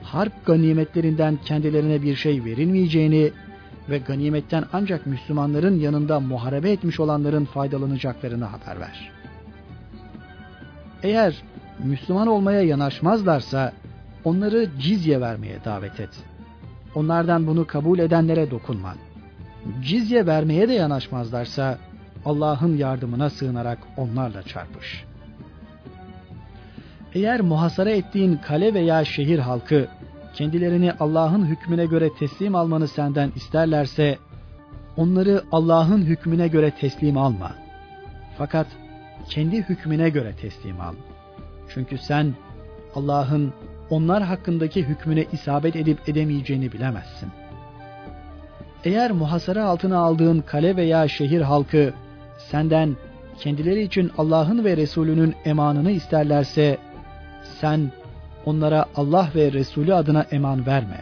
[0.03, 3.33] harp ganimetlerinden kendilerine bir şey verilmeyeceğini
[3.91, 9.11] ve ganimetten ancak Müslümanların yanında muharebe etmiş olanların faydalanacaklarını haber ver.
[11.03, 11.43] Eğer
[11.79, 13.73] Müslüman olmaya yanaşmazlarsa
[14.25, 16.11] onları cizye vermeye davet et.
[16.95, 18.95] Onlardan bunu kabul edenlere dokunma.
[19.83, 21.79] Cizye vermeye de yanaşmazlarsa
[22.25, 25.05] Allah'ın yardımına sığınarak onlarla çarpış.
[27.15, 29.89] Eğer muhasara ettiğin kale veya şehir halkı
[30.35, 34.19] kendilerini Allah'ın hükmüne göre teslim almanı senden isterlerse
[34.97, 37.53] onları Allah'ın hükmüne göre teslim alma.
[38.39, 38.67] Fakat
[39.29, 40.95] kendi hükmüne göre teslim al.
[41.69, 42.35] Çünkü sen
[42.95, 43.53] Allah'ın
[43.91, 47.29] onlar hakkındaki hükmüne isabet edip edemeyeceğini bilemezsin.
[48.85, 51.93] Eğer muhasara altına aldığın kale veya şehir halkı
[52.39, 52.97] senden
[53.39, 56.79] kendileri için Allah'ın ve Resulünün emanını isterlerse
[57.61, 57.93] sen
[58.47, 61.01] onlara Allah ve Resulü adına eman verme.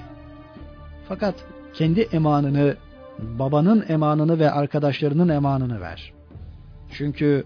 [1.09, 1.35] Fakat
[1.75, 2.77] kendi emanını,
[3.19, 6.13] babanın emanını ve arkadaşlarının emanını ver.
[6.93, 7.45] Çünkü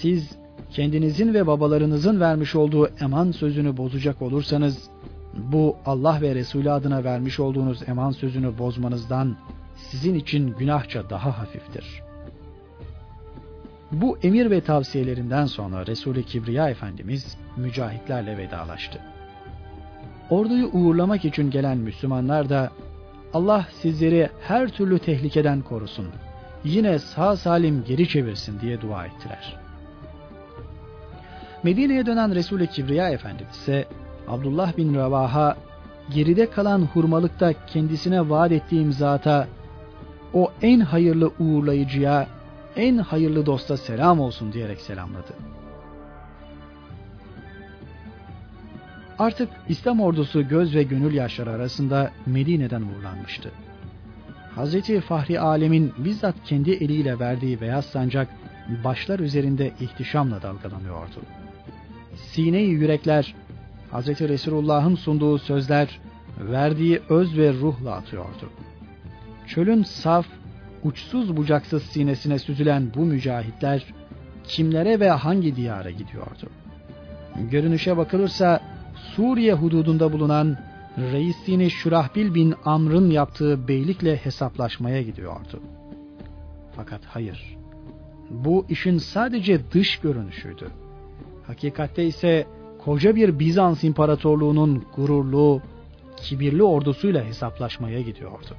[0.00, 0.38] siz
[0.70, 4.90] kendinizin ve babalarınızın vermiş olduğu eman sözünü bozacak olursanız,
[5.34, 9.36] bu Allah ve Resulü adına vermiş olduğunuz eman sözünü bozmanızdan
[9.76, 12.02] sizin için günahça daha hafiftir.
[13.92, 18.98] Bu emir ve tavsiyelerinden sonra Resulü Kibriya Efendimiz mücahitlerle vedalaştı.
[20.30, 22.70] Orduyu uğurlamak için gelen Müslümanlar da
[23.32, 26.06] Allah sizleri her türlü tehlikeden korusun,
[26.64, 29.67] yine sağ salim geri çevirsin diye dua ettiler.
[31.62, 33.84] Medine'ye dönen Resulü Kibriya Efendimiz ise
[34.28, 35.56] Abdullah bin Ravaha
[36.10, 39.48] geride kalan hurmalıkta kendisine vaat ettiğim zata
[40.34, 42.26] o en hayırlı uğurlayıcıya,
[42.76, 45.32] en hayırlı dosta selam olsun diyerek selamladı.
[49.18, 53.50] Artık İslam ordusu göz ve gönül yaşları arasında Medine'den uğurlanmıştı.
[54.54, 58.28] Hazreti Fahri Alem'in bizzat kendi eliyle verdiği beyaz sancak
[58.84, 61.20] başlar üzerinde ihtişamla dalgalanıyordu.
[62.32, 63.34] Sine-i yürekler,
[63.90, 66.00] Hazreti Resulullah'ın sunduğu sözler,
[66.40, 68.50] verdiği öz ve ruhla atıyordu.
[69.46, 70.26] Çölün saf,
[70.82, 73.86] uçsuz bucaksız sinesine süzülen bu mücahitler,
[74.44, 76.50] kimlere ve hangi diyara gidiyordu?
[77.50, 78.60] Görünüşe bakılırsa
[79.16, 80.58] Suriye hududunda bulunan
[80.98, 85.62] Reisini Şurahbil bin Amr'ın yaptığı beylikle hesaplaşmaya gidiyordu.
[86.76, 87.56] Fakat hayır,
[88.30, 90.70] bu işin sadece dış görünüşüydü.
[91.48, 92.46] Hakikatte ise
[92.84, 95.62] koca bir Bizans İmparatorluğu'nun gururlu,
[96.16, 98.56] kibirli ordusuyla hesaplaşmaya gidiyordu.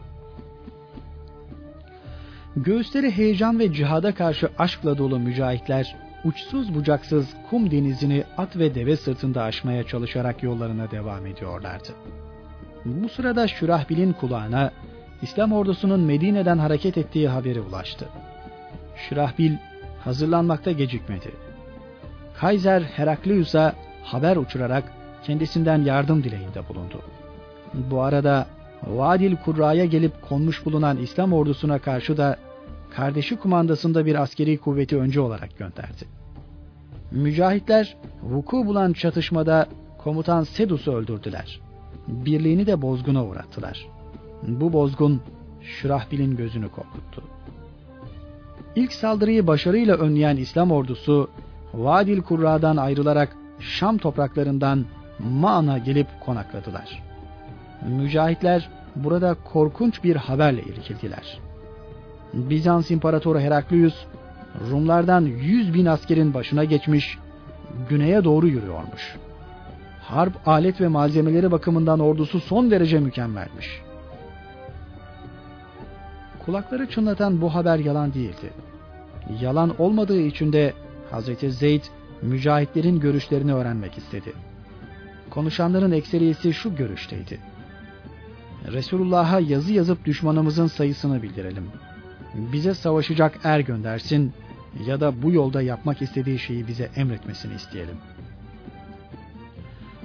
[2.56, 8.98] Göğüsleri heyecan ve cihada karşı aşkla dolu mücahitler uçsuz bucaksız kum denizini at ve deve
[8.98, 11.90] sırtında aşmaya çalışarak yollarına devam ediyorlardı.
[12.86, 14.72] Bu sırada Şurahbil'in kulağına
[15.22, 18.10] İslam ordusunun Medine'den hareket ettiği haberi ulaştı.
[18.96, 19.54] Şurahbil
[20.04, 21.49] hazırlanmakta gecikmedi.
[22.42, 24.84] Kaiser Heraklius'a haber uçurarak
[25.24, 27.02] kendisinden yardım dileğinde bulundu.
[27.74, 28.48] Bu arada
[28.88, 32.38] Vadil Kurra'ya gelip konmuş bulunan İslam ordusuna karşı da
[32.96, 36.06] kardeşi kumandasında bir askeri kuvveti önce olarak gönderdi.
[37.12, 41.62] Mücahitler vuku bulan çatışmada komutan Sedus'u öldürdüler.
[42.08, 43.88] Birliğini de bozguna uğrattılar.
[44.48, 45.22] Bu bozgun
[45.62, 47.24] Şurahbil'in gözünü korkuttu.
[48.76, 51.30] İlk saldırıyı başarıyla önleyen İslam ordusu
[51.74, 54.86] Vadil Kurra'dan ayrılarak Şam topraklarından
[55.20, 57.04] Ma'na gelip konakladılar.
[57.88, 61.40] Mücahitler burada korkunç bir haberle irkildiler.
[62.34, 64.06] Bizans İmparatoru Heraklius
[64.72, 67.18] Rumlardan 100 bin askerin başına geçmiş,
[67.90, 69.16] güneye doğru yürüyormuş.
[70.02, 73.82] Harp alet ve malzemeleri bakımından ordusu son derece mükemmelmiş.
[76.46, 78.54] Kulakları çınlatan bu haber yalan değildi.
[79.42, 80.74] Yalan olmadığı için de
[81.12, 81.84] Hazreti Zeyd
[82.22, 84.34] mücahitlerin görüşlerini öğrenmek istedi.
[85.30, 87.40] Konuşanların ekseriyesi şu görüşteydi.
[88.68, 91.90] Resulullah'a yazı yazıp düşmanımızın sayısını bildirelim.''
[92.36, 94.34] bize savaşacak er göndersin
[94.86, 97.98] ya da bu yolda yapmak istediği şeyi bize emretmesini isteyelim.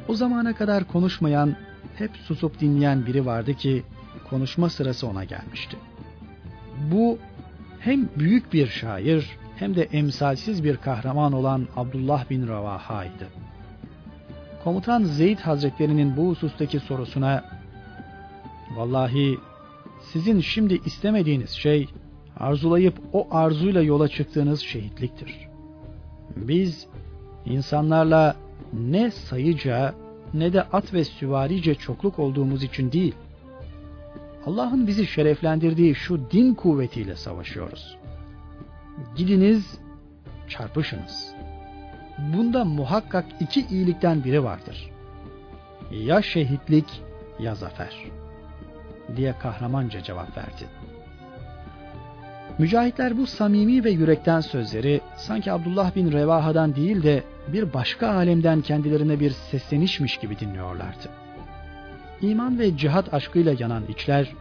[0.08, 1.56] O zamana kadar konuşmayan,
[1.96, 3.82] hep susup dinleyen biri vardı ki
[4.30, 5.76] konuşma sırası ona gelmişti.
[6.92, 7.18] Bu
[7.80, 13.28] hem büyük bir şair hem de emsalsiz bir kahraman olan Abdullah bin Ravaha'ydı.
[14.64, 17.44] Komutan Zeyd Hazretlerinin bu husustaki sorusuna
[18.76, 19.38] Vallahi
[20.12, 21.88] sizin şimdi istemediğiniz şey
[22.36, 25.48] arzulayıp o arzuyla yola çıktığınız şehitliktir.
[26.36, 26.86] Biz
[27.46, 28.36] insanlarla
[28.72, 29.94] ne sayıca
[30.34, 33.14] ne de at ve süvarice çokluk olduğumuz için değil,
[34.46, 37.96] Allah'ın bizi şereflendirdiği şu din kuvvetiyle savaşıyoruz.
[39.16, 39.78] Gidiniz,
[40.48, 41.34] çarpışınız.
[42.18, 44.90] Bunda muhakkak iki iyilikten biri vardır.
[45.90, 47.02] Ya şehitlik
[47.38, 47.94] ya zafer
[49.16, 50.66] diye kahramanca cevap verdi.
[52.58, 58.60] Mücahitler bu samimi ve yürekten sözleri sanki Abdullah bin Revaha'dan değil de bir başka alemden
[58.60, 61.08] kendilerine bir seslenişmiş gibi dinliyorlardı.
[62.20, 64.32] İman ve cihat aşkıyla yanan içler,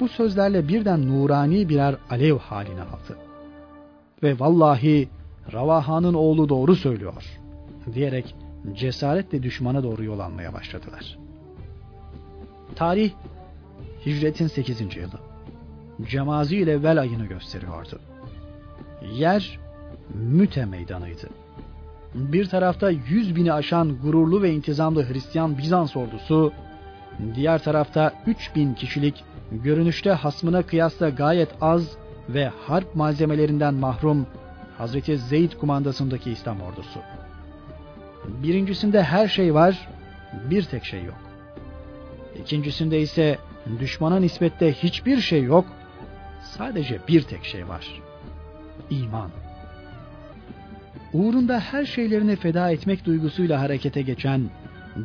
[0.00, 3.18] bu sözlerle birden nurani birer alev haline aldı.
[4.22, 5.08] Ve vallahi
[5.52, 7.40] Ravaha'nın oğlu doğru söylüyor
[7.94, 8.34] diyerek
[8.72, 11.18] cesaretle düşmana doğru yol almaya başladılar.
[12.76, 13.10] Tarih
[14.06, 14.80] hicretin 8.
[14.80, 15.20] yılı.
[16.10, 18.00] Cemazi ile evvel ayını gösteriyordu.
[19.12, 19.58] Yer
[20.14, 21.28] Müte meydanıydı.
[22.14, 26.52] Bir tarafta yüz bini aşan gururlu ve intizamlı Hristiyan Bizans ordusu,
[27.34, 31.96] diğer tarafta üç bin kişilik görünüşte hasmına kıyasla gayet az
[32.28, 34.26] ve harp malzemelerinden mahrum
[34.78, 37.00] Hazreti Zeyd kumandasındaki İslam ordusu.
[38.28, 39.88] Birincisinde her şey var,
[40.50, 41.18] bir tek şey yok.
[42.40, 43.38] İkincisinde ise
[43.80, 45.66] düşmana nispette hiçbir şey yok,
[46.42, 48.02] sadece bir tek şey var.
[48.90, 49.30] İman.
[51.12, 54.50] Uğrunda her şeylerini feda etmek duygusuyla harekete geçen,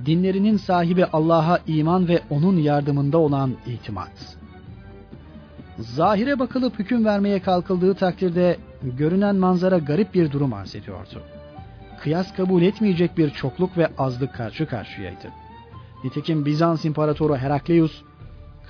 [0.06, 4.38] dinlerinin sahibi Allah'a iman ve onun yardımında olan itimat.
[5.80, 11.21] Zahire bakılıp hüküm vermeye kalkıldığı takdirde görünen manzara garip bir durum arz ediyordu.
[11.99, 15.30] Kıyas kabul etmeyecek bir çokluk ve azlık karşı karşıyaydı.
[16.04, 18.02] Nitekim Bizans İmparatoru Herakleius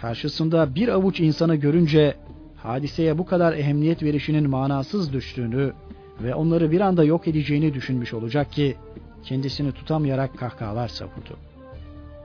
[0.01, 2.15] karşısında bir avuç insanı görünce
[2.55, 5.73] hadiseye bu kadar ehemmiyet verişinin manasız düştüğünü
[6.21, 8.75] ve onları bir anda yok edeceğini düşünmüş olacak ki
[9.23, 11.37] kendisini tutamayarak kahkahalar savurdu.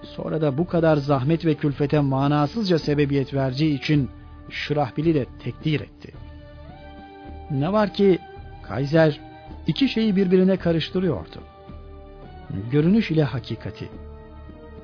[0.02, 4.10] Sonra da bu kadar zahmet ve külfete manasızca sebebiyet verdiği için
[4.50, 6.12] Şırahbil'i de tekdir etti.
[7.50, 8.18] Ne var ki
[8.62, 9.20] Kaiser
[9.66, 11.40] iki şeyi birbirine karıştırıyordu.
[12.70, 13.88] Görünüş ile hakikati.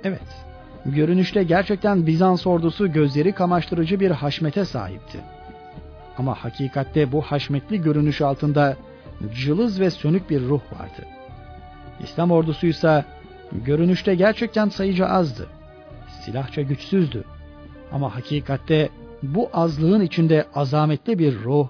[0.04, 0.44] Evet,
[0.86, 5.18] görünüşte gerçekten Bizans ordusu gözleri kamaştırıcı bir haşmete sahipti.
[6.18, 8.76] Ama hakikatte bu haşmetli görünüş altında
[9.34, 11.06] cılız ve sönük bir ruh vardı.
[12.04, 13.04] İslam ordusuysa
[13.52, 15.46] görünüşte gerçekten sayıca azdı.
[16.24, 17.24] Silahça güçsüzdü.
[17.92, 18.88] Ama hakikatte
[19.22, 21.68] bu azlığın içinde azametli bir ruh,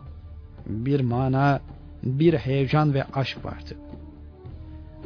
[0.66, 1.60] bir mana,
[2.02, 3.76] bir heyecan ve aşk vardı.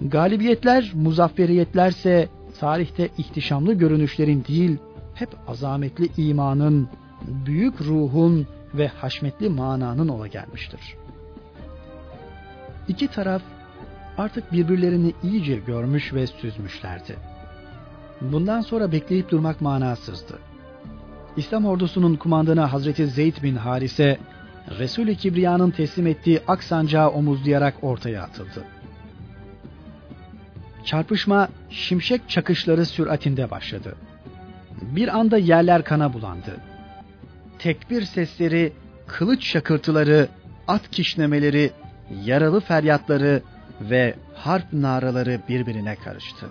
[0.03, 2.29] Galibiyetler, muzafferiyetlerse
[2.61, 4.79] tarihte ihtişamlı görünüşlerin değil,
[5.15, 6.89] hep azametli imanın,
[7.47, 10.81] büyük ruhun ve haşmetli mananın ola gelmiştir.
[12.89, 13.43] İki taraf
[14.19, 17.17] artık birbirlerini iyice görmüş ve süzmüşlerdi.
[18.21, 20.39] Bundan sonra bekleyip durmak manasızdı.
[21.37, 24.19] İslam ordusunun kumandanı Hazreti Zeyd bin Harise,
[24.79, 28.65] Resul-i Kibriya'nın teslim ettiği aksancağı omuzlayarak ortaya atıldı.
[30.85, 33.97] Çarpışma şimşek çakışları süratinde başladı.
[34.83, 36.57] Bir anda yerler kana bulandı.
[37.59, 38.73] Tekbir sesleri,
[39.07, 40.29] kılıç şakırtıları,
[40.69, 41.71] at kişnemeleri,
[42.25, 43.43] yaralı feryatları
[43.81, 46.47] ve harp naraları birbirine karıştı.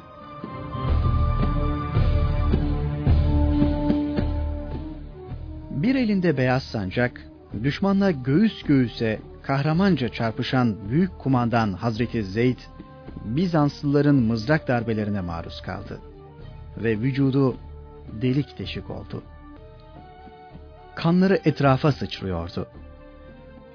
[5.70, 7.22] Bir elinde beyaz sancak,
[7.64, 12.58] düşmanla göğüs göğüse kahramanca çarpışan büyük kumandan Hazreti Zeyd,
[13.26, 16.00] Bizanslıların mızrak darbelerine maruz kaldı
[16.78, 17.58] ve vücudu
[18.22, 19.24] delik deşik oldu.
[20.96, 22.68] Kanları etrafa sıçrıyordu.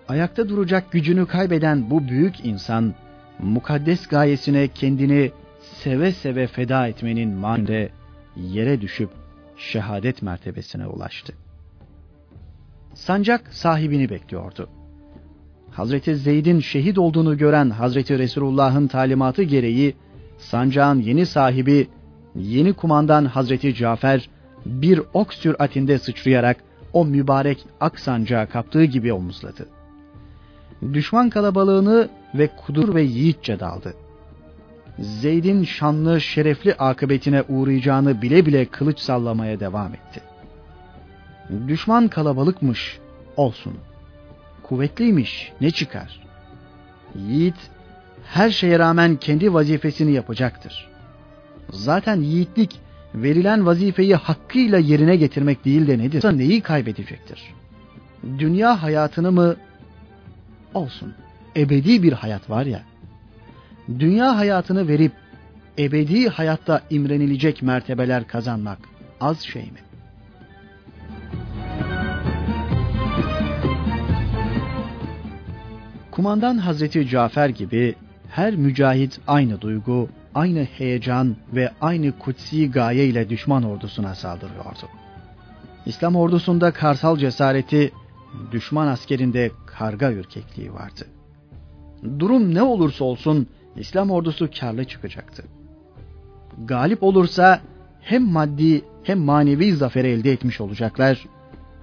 [0.09, 2.95] Ayakta duracak gücünü kaybeden bu büyük insan,
[3.39, 7.91] mukaddes gayesine kendini seve seve feda etmenin maninde
[8.37, 9.11] yere düşüp
[9.57, 11.33] şehadet mertebesine ulaştı.
[12.95, 14.69] Sancak sahibini bekliyordu.
[15.71, 19.95] Hazreti Zeyd'in şehit olduğunu gören Hazreti Resulullah'ın talimatı gereği
[20.39, 21.89] sancağın yeni sahibi,
[22.35, 24.29] yeni kumandan Hazreti Cafer
[24.67, 26.57] bir ok süratinde sıçrayarak
[26.93, 29.78] o mübarek ak sancağı kaptığı gibi omuzladı.
[30.93, 33.95] Düşman kalabalığını ve kudur ve yiğitçe daldı.
[34.99, 40.21] Zeyd'in şanlı, şerefli akıbetine uğrayacağını bile bile kılıç sallamaya devam etti.
[41.69, 42.99] Düşman kalabalıkmış,
[43.37, 43.79] olsun.
[44.63, 46.21] Kuvvetliymiş, ne çıkar?
[47.15, 47.57] Yiğit,
[48.25, 50.89] her şeye rağmen kendi vazifesini yapacaktır.
[51.71, 52.81] Zaten yiğitlik,
[53.15, 56.39] verilen vazifeyi hakkıyla yerine getirmek değil de nedir?
[56.39, 57.55] Neyi kaybedecektir?
[58.39, 59.57] Dünya hayatını mı?
[60.75, 61.15] Olsun,
[61.57, 62.83] ebedi bir hayat var ya.
[63.99, 65.13] Dünya hayatını verip,
[65.79, 68.79] ebedi hayatta imrenilecek mertebeler kazanmak
[69.21, 69.81] az şey mi?
[76.11, 77.95] Kumandan Hazreti Cafer gibi
[78.31, 84.89] her mücahit aynı duygu, aynı heyecan ve aynı kutsi gaye ile düşman ordusuna saldırıyordu.
[85.87, 87.93] İslam ordusunda karsal cesareti,
[88.53, 91.05] düşman askerinde karga ürkekliği vardı.
[92.19, 95.45] Durum ne olursa olsun İslam ordusu karlı çıkacaktı.
[96.65, 97.61] Galip olursa
[98.01, 101.27] hem maddi hem manevi zafer elde etmiş olacaklar.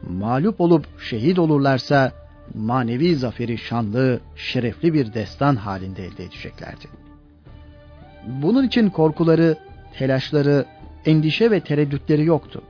[0.10, 2.12] Mağlup olup şehit olurlarsa
[2.54, 6.86] manevi zaferi şanlı, şerefli bir destan halinde elde edeceklerdi.
[8.28, 9.58] Bunun için korkuları,
[9.98, 10.66] telaşları,
[11.06, 12.62] endişe ve tereddütleri yoktu.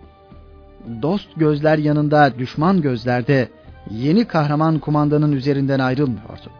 [1.01, 3.49] Dost gözler yanında düşman gözlerde
[3.91, 6.51] yeni kahraman kumandanın üzerinden ayrılmıyordu.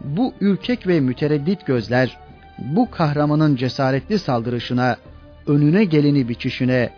[0.00, 2.18] Bu ürkek ve mütereddit gözler
[2.58, 4.96] bu kahramanın cesaretli saldırışına,
[5.46, 6.90] önüne geleni biçişine,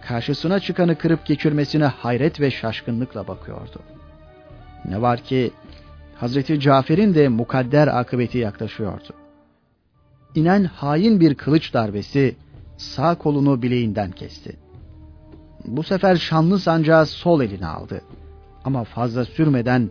[0.00, 3.80] karşısına çıkanı kırıp geçirmesine hayret ve şaşkınlıkla bakıyordu.
[4.84, 5.50] Ne var ki
[6.14, 9.08] Hazreti Cafer'in de mukadder akıbeti yaklaşıyordu.
[10.34, 12.36] İnen hain bir kılıç darbesi
[12.76, 14.56] sağ kolunu bileğinden kesti.
[15.64, 18.02] Bu sefer şanlı sancağı sol eline aldı.
[18.68, 19.90] Ama fazla sürmeden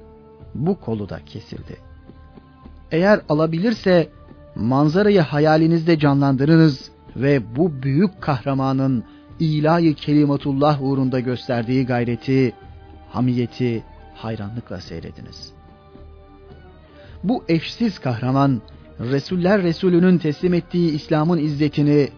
[0.55, 1.78] bu kolu da kesildi.
[2.91, 4.09] Eğer alabilirse
[4.55, 9.03] manzarayı hayalinizde canlandırınız ve bu büyük kahramanın
[9.39, 12.53] ilahi kelimatullah uğrunda gösterdiği gayreti,
[13.09, 13.84] hamiyeti
[14.15, 15.53] hayranlıkla seyrediniz.
[17.23, 18.61] Bu eşsiz kahraman
[18.99, 22.09] Resuller Resulü'nün teslim ettiği İslam'ın izzetini,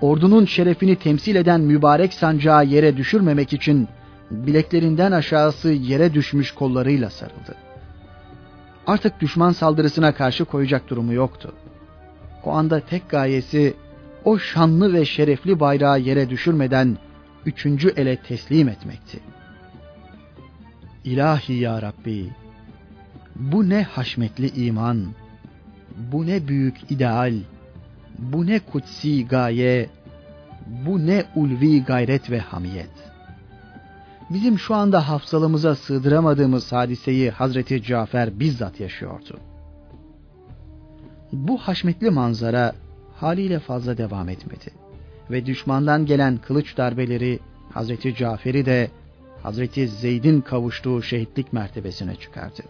[0.00, 3.88] ordunun şerefini temsil eden mübarek sancağı yere düşürmemek için
[4.46, 7.54] bileklerinden aşağısı yere düşmüş kollarıyla sarıldı.
[8.86, 11.54] Artık düşman saldırısına karşı koyacak durumu yoktu.
[12.44, 13.74] O anda tek gayesi
[14.24, 16.98] o şanlı ve şerefli bayrağı yere düşürmeden
[17.46, 19.20] üçüncü ele teslim etmekti.
[21.04, 22.30] İlahi ya Rabbi,
[23.36, 25.06] bu ne haşmetli iman,
[26.12, 27.34] bu ne büyük ideal,
[28.18, 29.88] bu ne kutsi gaye,
[30.66, 33.03] bu ne ulvi gayret ve hamiyet.
[34.30, 39.40] Bizim şu anda hafızalımıza sığdıramadığımız hadiseyi Hazreti Cafer bizzat yaşıyordu.
[41.32, 42.74] Bu haşmetli manzara
[43.16, 44.70] haliyle fazla devam etmedi
[45.30, 47.40] ve düşmandan gelen kılıç darbeleri
[47.72, 48.90] Hazreti Cafer'i de
[49.42, 52.62] Hazreti Zeyd'in kavuştuğu şehitlik mertebesine çıkardı.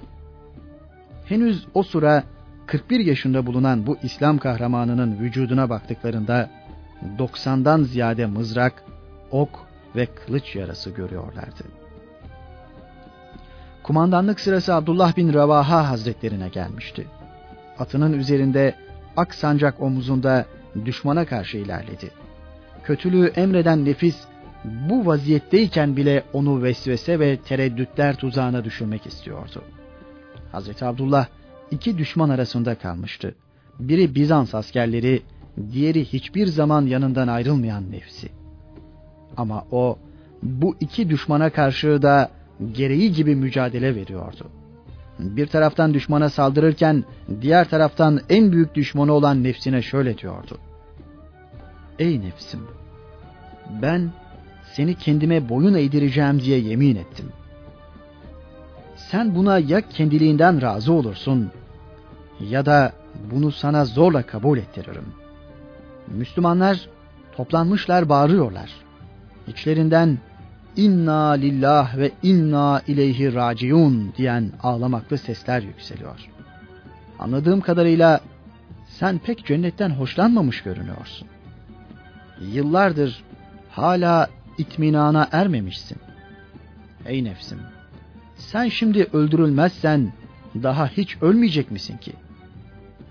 [1.25, 2.25] Henüz o sıra
[2.67, 6.51] 41 yaşında bulunan bu İslam kahramanının vücuduna baktıklarında
[7.19, 8.85] 90'dan ziyade mızrak,
[9.31, 9.67] ok
[9.97, 11.65] ve kılıç yarası görüyorlardı.
[13.83, 17.07] Kumandanlık sırası Abdullah bin Ravaha hazretlerine gelmişti.
[17.79, 18.75] Atının üzerinde
[19.17, 20.47] ak sancak omuzunda
[20.85, 22.11] düşmana karşı ilerledi.
[22.85, 24.17] Kötülüğü emreden nefis
[24.65, 29.63] bu vaziyetteyken bile onu vesvese ve tereddütler tuzağına düşürmek istiyordu.
[30.53, 31.27] Hazreti Abdullah
[31.71, 33.35] iki düşman arasında kalmıştı.
[33.79, 35.23] Biri Bizans askerleri,
[35.73, 38.44] diğeri hiçbir zaman yanından ayrılmayan nefsi.
[39.37, 39.99] Ama o
[40.43, 42.31] bu iki düşmana karşı da
[42.73, 44.49] gereği gibi mücadele veriyordu.
[45.19, 47.05] Bir taraftan düşmana saldırırken
[47.41, 50.59] diğer taraftan en büyük düşmanı olan nefsine şöyle diyordu.
[51.99, 52.61] Ey nefsim!
[53.83, 54.11] Ben
[54.73, 57.33] seni kendime boyun eğdireceğim diye yemin ettim.
[58.97, 61.51] Sen buna ya kendiliğinden razı olursun
[62.41, 62.93] ya da
[63.31, 65.05] bunu sana zorla kabul ettiririm.
[66.09, 66.89] Müslümanlar
[67.37, 68.84] toplanmışlar bağırıyorlar.
[69.49, 70.19] İçlerinden
[70.77, 76.29] inna lillah ve inna ileyhi raciun diyen ağlamaklı sesler yükseliyor.
[77.19, 78.21] Anladığım kadarıyla
[78.89, 81.29] sen pek cennetten hoşlanmamış görünüyorsun.
[82.41, 83.25] Yıllardır
[83.71, 84.29] hala
[84.59, 85.99] itminana ermemişsin.
[87.07, 87.59] Ey nefsim,
[88.37, 90.13] sen şimdi öldürülmezsen
[90.63, 92.13] daha hiç ölmeyecek misin ki?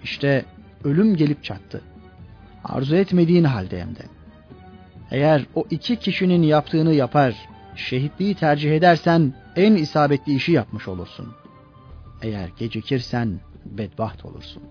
[0.04, 0.46] İşte
[0.84, 1.82] ölüm gelip çattı.
[2.64, 4.13] Arzu etmediğin halde hem de.
[5.14, 7.36] Eğer o iki kişinin yaptığını yapar,
[7.76, 11.34] şehitliği tercih edersen en isabetli işi yapmış olursun.
[12.22, 14.64] Eğer gecikirsen bedbaht olursun.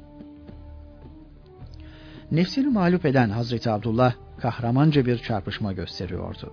[2.30, 6.52] Nefsini mağlup eden Hazreti Abdullah kahramanca bir çarpışma gösteriyordu.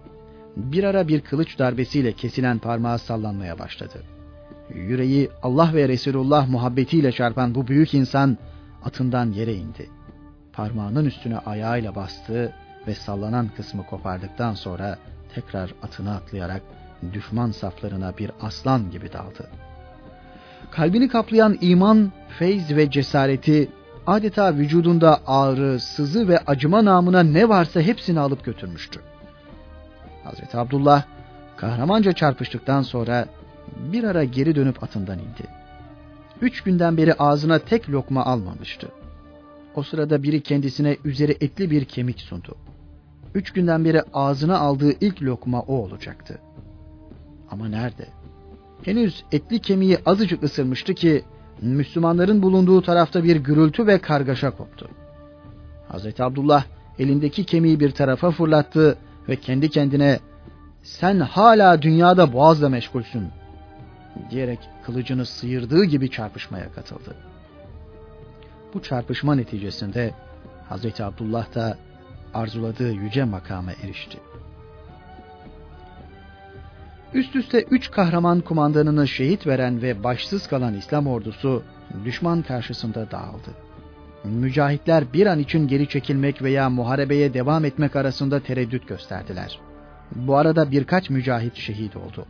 [0.58, 4.04] Bir ara bir kılıç darbesiyle kesilen parmağı sallanmaya başladı.
[4.76, 8.38] Yüreği Allah ve Resulullah muhabbetiyle çarpan bu büyük insan
[8.84, 9.90] atından yere indi.
[10.54, 12.54] Parmağının üstüne ayağıyla bastı
[12.90, 14.98] ve sallanan kısmı kopardıktan sonra
[15.36, 16.62] tekrar atına atlayarak
[17.14, 19.50] düşman saflarına bir aslan gibi daldı.
[20.72, 23.70] Kalbini kaplayan iman, feyz ve cesareti
[24.08, 29.02] adeta vücudunda ağrı, sızı ve acıma namına ne varsa hepsini alıp götürmüştü.
[30.24, 31.04] Hazreti Abdullah
[31.58, 33.26] kahramanca çarpıştıktan sonra
[33.78, 35.48] bir ara geri dönüp atından indi.
[36.42, 38.88] Üç günden beri ağzına tek lokma almamıştı.
[39.76, 42.56] O sırada biri kendisine üzeri etli bir kemik sundu.
[43.36, 46.40] Üç günden beri ağzına aldığı ilk lokma o olacaktı.
[47.52, 48.08] Ama nerede?
[48.84, 51.24] Henüz etli kemiği azıcık ısırmıştı ki
[51.62, 54.90] Müslümanların bulunduğu tarafta bir gürültü ve kargaşa koptu.
[55.88, 56.64] Hazreti Abdullah
[57.00, 58.98] elindeki kemiği bir tarafa fırlattı
[59.30, 60.20] ve kendi kendine
[60.84, 63.28] sen hala dünyada boğazla meşgulsün
[64.30, 67.16] diyerek kılıcını sıyırdığı gibi çarpışmaya katıldı.
[68.74, 70.14] Bu çarpışma neticesinde
[70.70, 71.78] Hazreti Abdullah da
[72.34, 74.18] arzuladığı yüce makama erişti.
[77.14, 81.64] Üst üste üç kahraman kumandanını şehit veren ve başsız kalan İslam ordusu
[82.06, 83.50] düşman karşısında dağıldı.
[84.24, 89.60] Mücahitler bir an için geri çekilmek veya muharebeye devam etmek arasında tereddüt gösterdiler.
[90.16, 92.26] Bu arada birkaç mücahit şehit oldu.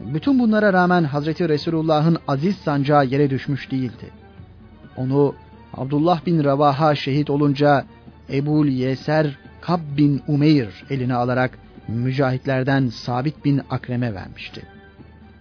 [0.00, 4.10] Bütün bunlara rağmen Hazreti Resulullah'ın aziz sancağı yere düşmüş değildi.
[4.96, 5.34] Onu
[5.74, 7.84] Abdullah bin Ravaha şehit olunca
[8.32, 11.58] Ebul Yeser Kab bin Umeyr eline alarak
[11.88, 14.62] mücahitlerden Sabit bin Akrem'e vermişti.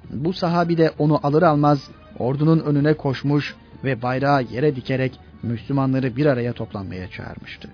[0.09, 6.25] Bu sahabi de onu alır almaz ordunun önüne koşmuş ve bayrağı yere dikerek Müslümanları bir
[6.25, 7.69] araya toplanmaya çağırmıştı.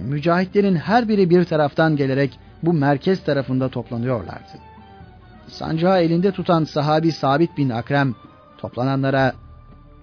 [0.00, 4.58] Mücahitlerin her biri bir taraftan gelerek bu merkez tarafında toplanıyorlardı.
[5.46, 8.14] Sancağı elinde tutan sahabi Sabit bin Akrem
[8.58, 9.32] toplananlara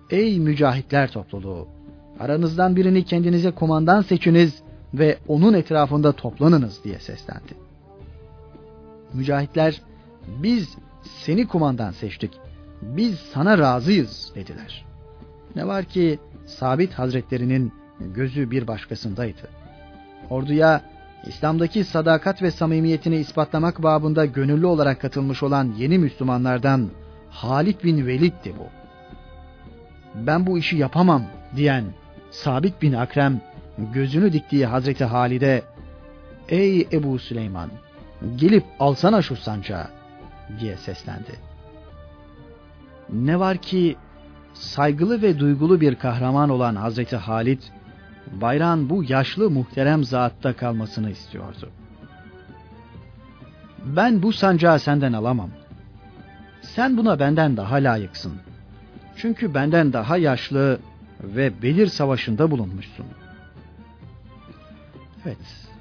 [0.10, 1.76] Ey mücahitler topluluğu!
[2.20, 4.61] Aranızdan birini kendinize kumandan seçiniz
[4.93, 7.53] ve onun etrafında toplanınız diye seslendi.
[9.13, 9.82] Mücahitler
[10.28, 12.32] biz seni kumandan seçtik.
[12.82, 14.86] Biz sana razıyız dediler.
[15.55, 19.49] Ne var ki Sabit Hazretlerinin gözü bir başkasındaydı.
[20.30, 20.82] Orduya
[21.28, 26.89] İslam'daki sadakat ve samimiyetini ispatlamak babında gönüllü olarak katılmış olan yeni Müslümanlardan
[27.30, 28.65] Halid bin Velid'di bu.
[30.28, 31.24] Ben bu işi yapamam
[31.55, 31.84] diyen
[32.32, 33.41] Sabit bin Akrem
[33.93, 35.63] gözünü diktiği Hazreti Halid'e
[36.49, 37.69] Ey Ebu Süleyman
[38.36, 39.88] gelip alsana şu sancağı
[40.59, 41.39] diye seslendi.
[43.09, 43.95] Ne var ki
[44.53, 47.61] saygılı ve duygulu bir kahraman olan Hazreti Halid
[48.32, 51.69] bayrağın bu yaşlı muhterem zatta kalmasını istiyordu.
[53.86, 55.49] Ben bu sancağı senden alamam.
[56.61, 58.34] Sen buna benden daha layıksın.
[59.15, 60.80] Çünkü benden daha yaşlı
[61.24, 63.05] ve Belir Savaşı'nda bulunmuşsun.
[65.26, 65.38] Evet,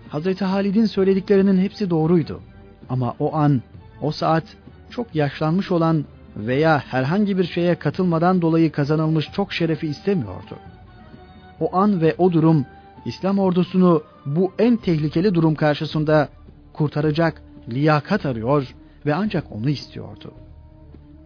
[0.09, 2.41] Hazreti Halid'in söylediklerinin hepsi doğruydu.
[2.89, 3.63] Ama o an,
[4.01, 4.45] o saat
[4.91, 6.05] çok yaşlanmış olan
[6.37, 10.57] veya herhangi bir şeye katılmadan dolayı kazanılmış çok şerefi istemiyordu.
[11.61, 12.67] O an ve o durum
[13.05, 16.29] İslam ordusunu bu en tehlikeli durum karşısında
[16.73, 18.75] kurtaracak liyakat arıyor
[19.07, 20.33] ve ancak onu istiyordu.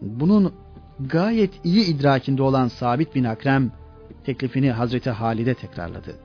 [0.03, 0.53] Bunun
[1.01, 3.73] gayet iyi idrakinde olan Sabit bin Akrem
[4.31, 6.17] teklifini Hazreti Halid'e tekrarladı.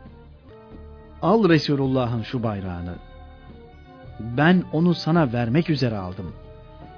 [1.22, 2.96] Al Resulullah'ın şu bayrağını.
[4.20, 6.34] Ben onu sana vermek üzere aldım.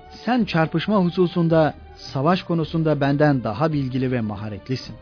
[0.09, 4.95] Sen çarpışma hususunda, savaş konusunda benden daha bilgili ve maharetlisin.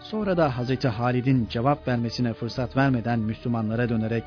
[0.00, 4.24] Sonra da Hazreti Halid'in cevap vermesine fırsat vermeden Müslümanlara dönerek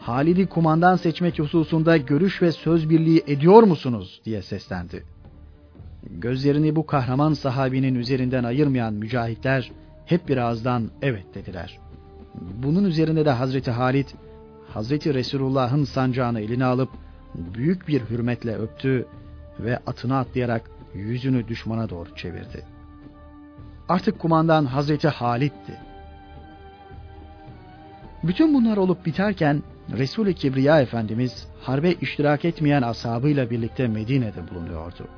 [0.00, 5.04] Halid'i kumandan seçmek hususunda görüş ve söz birliği ediyor musunuz diye seslendi.
[6.02, 9.72] Gözlerini bu kahraman sahabinin üzerinden ayırmayan mücahitler
[10.06, 11.78] hep bir ağızdan evet dediler.
[12.34, 14.06] Bunun üzerine de Hazreti Halid,
[14.74, 16.90] Hazreti Resulullah'ın sancağını eline alıp
[17.34, 19.06] büyük bir hürmetle öptü
[19.60, 22.64] ve atına atlayarak yüzünü düşmana doğru çevirdi.
[23.88, 25.72] Artık kumandan Hazreti Halid'ti.
[28.22, 29.62] Bütün bunlar olup biterken
[29.98, 35.08] Resul-i Kibriya Efendimiz harbe iştirak etmeyen ashabıyla birlikte Medine'de bulunuyordu.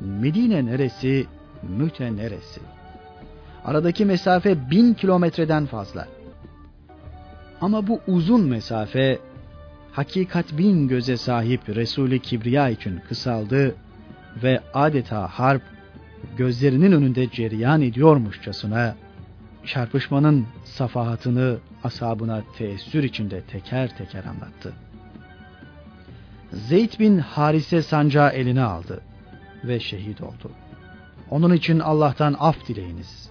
[0.00, 1.26] Medine neresi,
[1.62, 2.60] Müte neresi?
[3.64, 6.08] Aradaki mesafe bin kilometreden fazla.
[7.60, 9.18] Ama bu uzun mesafe
[9.92, 13.74] hakikat bin göze sahip Resul-i Kibriya için kısaldı
[14.42, 15.62] ve adeta harp
[16.36, 18.96] gözlerinin önünde cereyan ediyormuşçasına
[19.64, 24.72] çarpışmanın safahatını asabına teessür içinde teker teker anlattı.
[26.52, 29.00] Zeyd bin Harise sancağı eline aldı
[29.68, 30.50] ve şehit oldu.
[31.30, 33.30] Onun için Allah'tan af dileyiniz.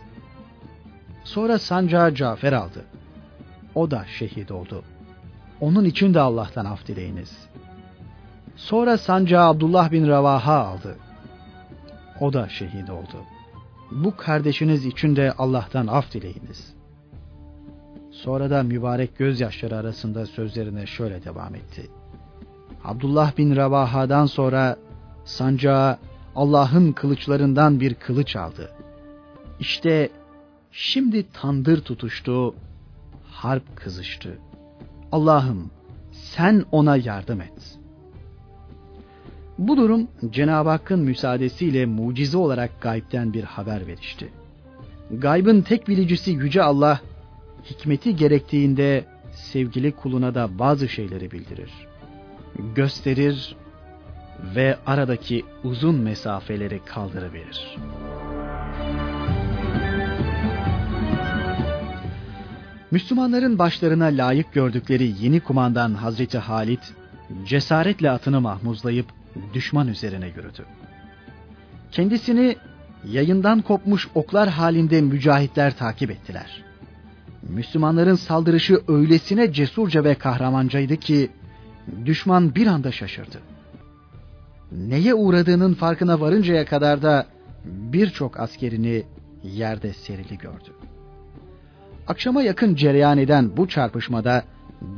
[1.23, 2.85] Sonra sancağı Cafer aldı.
[3.75, 4.83] O da şehit oldu.
[5.61, 7.47] Onun için de Allah'tan af dileyiniz.
[8.55, 10.97] Sonra sancağı Abdullah bin Ravaha aldı.
[12.19, 13.17] O da şehit oldu.
[13.91, 16.75] Bu kardeşiniz için de Allah'tan af dileyiniz.
[18.11, 21.89] Sonra da mübarek gözyaşları arasında sözlerine şöyle devam etti.
[22.83, 24.75] Abdullah bin Ravaha'dan sonra
[25.25, 25.97] sancağı
[26.35, 28.71] Allah'ın kılıçlarından bir kılıç aldı.
[29.59, 30.09] İşte
[30.71, 32.55] şimdi tandır tutuştu,
[33.31, 34.37] harp kızıştı.
[35.11, 35.71] Allah'ım
[36.11, 37.77] sen ona yardım et.
[39.57, 44.29] Bu durum Cenab-ı Hakk'ın müsaadesiyle mucize olarak gaybden bir haber verişti.
[45.11, 46.99] Gaybın tek bilicisi Yüce Allah,
[47.65, 51.71] hikmeti gerektiğinde sevgili kuluna da bazı şeyleri bildirir.
[52.75, 53.55] Gösterir
[54.55, 57.77] ve aradaki uzun mesafeleri kaldırıverir.
[62.91, 66.93] Müslümanların başlarına layık gördükleri yeni kumandan Hazreti Halit,
[67.45, 69.05] cesaretle atını mahmuzlayıp
[69.53, 70.65] düşman üzerine yürüdü.
[71.91, 72.55] Kendisini
[73.05, 76.63] yayından kopmuş oklar halinde mücahitler takip ettiler.
[77.49, 81.29] Müslümanların saldırışı öylesine cesurca ve kahramancaydı ki
[82.05, 83.54] düşman bir anda şaşırdı.
[84.71, 87.25] Neye uğradığının farkına varıncaya kadar da
[87.65, 89.03] birçok askerini
[89.43, 90.73] yerde serili gördü.
[92.07, 94.43] Akşama yakın cereyan eden bu çarpışmada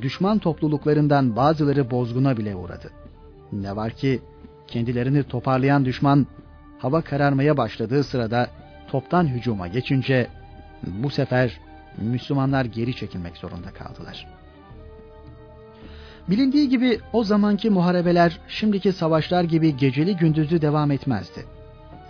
[0.02, 2.92] düşman topluluklarından bazıları bozguna bile uğradı.
[3.52, 4.22] Ne var ki
[4.68, 6.28] kendilerini toparlayan düşman
[6.80, 8.48] hava kararmaya başladığı sırada
[8.88, 10.28] toptan hücuma geçince
[10.84, 11.60] bu sefer
[11.98, 14.37] Müslümanlar geri çekilmek zorunda kaldılar.
[16.30, 21.46] Bilindiği gibi o zamanki muharebeler şimdiki savaşlar gibi geceli gündüzlü devam etmezdi.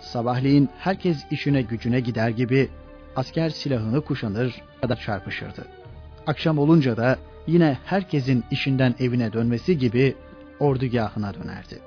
[0.00, 2.68] Sabahleyin herkes işine gücüne gider gibi
[3.16, 5.64] asker silahını kuşanır ya da çarpışırdı.
[6.26, 10.14] Akşam olunca da yine herkesin işinden evine dönmesi gibi
[10.60, 11.78] ordugahına dönerdi.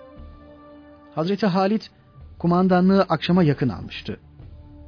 [1.15, 1.91] Hazreti Halit
[2.39, 4.19] kumandanlığı akşama yakın almıştı.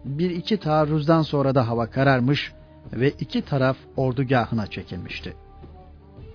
[0.06, 2.54] Bir iki taarruzdan sonra da hava kararmış
[2.94, 5.34] ve iki taraf ordugahına çekilmişti.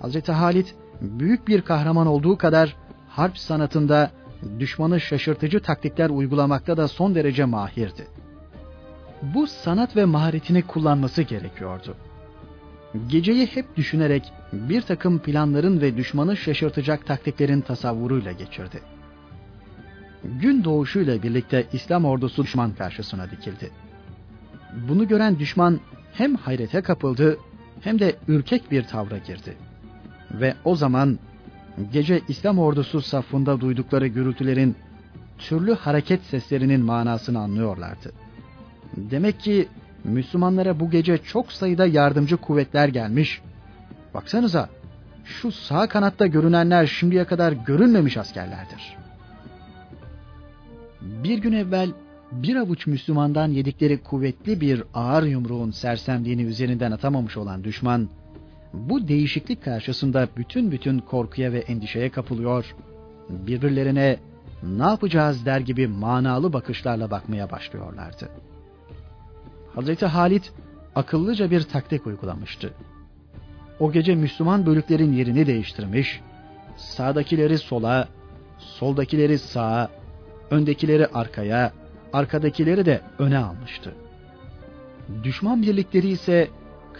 [0.01, 2.77] Hazreti Halit büyük bir kahraman olduğu kadar
[3.09, 4.11] harp sanatında
[4.59, 8.07] düşmanı şaşırtıcı taktikler uygulamakta da son derece mahirdi.
[9.23, 11.97] Bu sanat ve maharetini kullanması gerekiyordu.
[13.07, 18.81] Geceyi hep düşünerek bir takım planların ve düşmanı şaşırtacak taktiklerin tasavvuruyla geçirdi.
[20.25, 23.71] Gün doğuşuyla birlikte İslam ordusu düşman karşısına dikildi.
[24.89, 25.81] Bunu gören düşman
[26.13, 27.39] hem hayrete kapıldı
[27.81, 29.57] hem de ürkek bir tavra girdi.
[30.31, 31.19] Ve o zaman
[31.93, 34.77] gece İslam ordusu safında duydukları gürültülerin
[35.39, 38.13] türlü hareket seslerinin manasını anlıyorlardı.
[38.97, 39.69] Demek ki
[40.05, 43.41] Müslümanlara bu gece çok sayıda yardımcı kuvvetler gelmiş.
[44.15, 44.69] Baksanıza
[45.25, 48.97] şu sağ kanatta görünenler şimdiye kadar görünmemiş askerlerdir.
[51.01, 51.91] Bir gün evvel
[52.33, 58.09] bir avuç Müslümandan yedikleri kuvvetli bir ağır yumruğun sersemliğini üzerinden atamamış olan düşman,
[58.73, 62.75] bu değişiklik karşısında bütün bütün korkuya ve endişeye kapılıyor,
[63.29, 64.19] birbirlerine
[64.63, 68.29] ne yapacağız der gibi manalı bakışlarla bakmaya başlıyorlardı.
[69.75, 70.53] Hazreti Halit
[70.95, 72.75] akıllıca bir taktik uygulamıştı.
[73.81, 76.21] O gece Müslüman bölüklerin yerini değiştirmiş,
[76.77, 78.09] sağdakileri sola,
[78.59, 79.89] soldakileri sağa,
[80.51, 81.73] öndekileri arkaya,
[82.13, 83.95] arkadakileri de öne almıştı.
[85.25, 86.49] Düşman birlikleri ise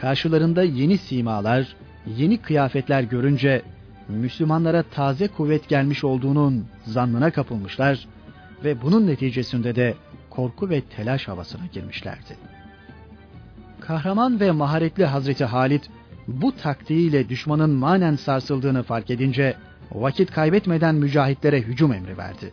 [0.01, 1.77] karşılarında yeni simalar,
[2.17, 3.63] yeni kıyafetler görünce
[4.09, 8.09] Müslümanlara taze kuvvet gelmiş olduğunun zannına kapılmışlar
[8.65, 9.95] ve bunun neticesinde de
[10.31, 12.37] korku ve telaş havasına girmişlerdi.
[13.81, 15.91] Kahraman ve maharetli Hazreti Halit
[16.29, 19.57] bu taktiğiyle düşmanın manen sarsıldığını fark edince
[19.93, 22.53] vakit kaybetmeden mücahitlere hücum emri verdi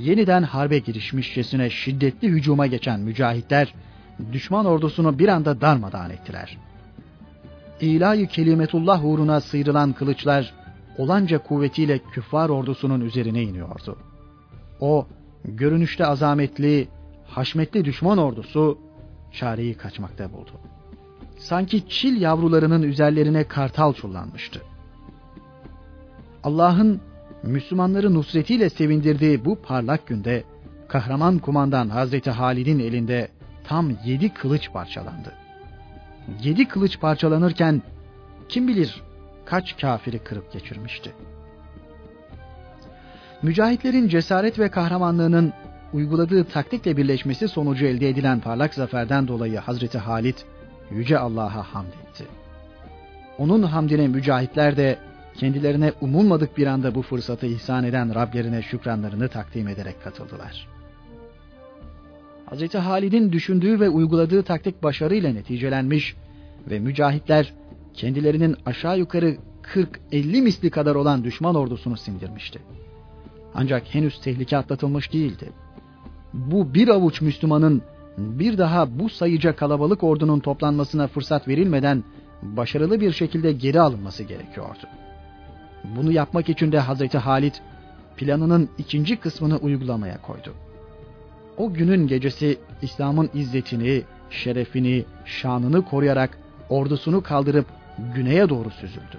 [0.00, 3.74] yeniden harbe girişmişçesine şiddetli hücuma geçen mücahitler
[4.32, 6.58] düşman ordusunu bir anda darmadağın ettiler.
[7.80, 10.54] İlahi kelimetullah uğruna sıyrılan kılıçlar
[10.98, 13.96] olanca kuvvetiyle küffar ordusunun üzerine iniyordu.
[14.80, 15.06] O
[15.44, 16.88] görünüşte azametli,
[17.26, 18.78] haşmetli düşman ordusu
[19.32, 20.50] çareyi kaçmakta buldu.
[21.38, 24.62] Sanki çil yavrularının üzerlerine kartal çullanmıştı.
[26.44, 27.00] Allah'ın
[27.42, 30.44] Müslümanları nusretiyle sevindirdiği bu parlak günde
[30.88, 33.28] kahraman kumandan Hazreti Halid'in elinde
[33.64, 35.32] tam yedi kılıç parçalandı.
[36.42, 37.82] Yedi kılıç parçalanırken
[38.48, 39.02] kim bilir
[39.44, 41.12] kaç kafiri kırıp geçirmişti.
[43.42, 45.52] Mücahitlerin cesaret ve kahramanlığının
[45.92, 50.36] uyguladığı taktikle birleşmesi sonucu elde edilen parlak zaferden dolayı Hazreti Halid
[50.90, 52.24] yüce Allah'a hamd etti.
[53.38, 54.98] Onun hamdine mücahitler de
[55.36, 60.73] kendilerine umulmadık bir anda bu fırsatı ihsan eden Rablerine şükranlarını takdim ederek katıldılar.
[62.54, 62.74] Hz.
[62.74, 66.16] Halid'in düşündüğü ve uyguladığı taktik başarıyla neticelenmiş
[66.70, 67.52] ve mücahitler
[67.94, 69.36] kendilerinin aşağı yukarı
[70.12, 72.58] 40-50 misli kadar olan düşman ordusunu sindirmişti.
[73.54, 75.52] Ancak henüz tehlike atlatılmış değildi.
[76.32, 77.82] Bu bir avuç Müslümanın
[78.18, 82.04] bir daha bu sayıca kalabalık ordunun toplanmasına fırsat verilmeden
[82.42, 84.86] başarılı bir şekilde geri alınması gerekiyordu.
[85.96, 87.62] Bunu yapmak için de Hazreti Halit
[88.16, 90.54] planının ikinci kısmını uygulamaya koydu.
[91.56, 96.38] O günün gecesi İslam'ın izzetini, şerefini, şanını koruyarak
[96.68, 97.66] ordusunu kaldırıp
[98.14, 99.18] güneye doğru süzüldü.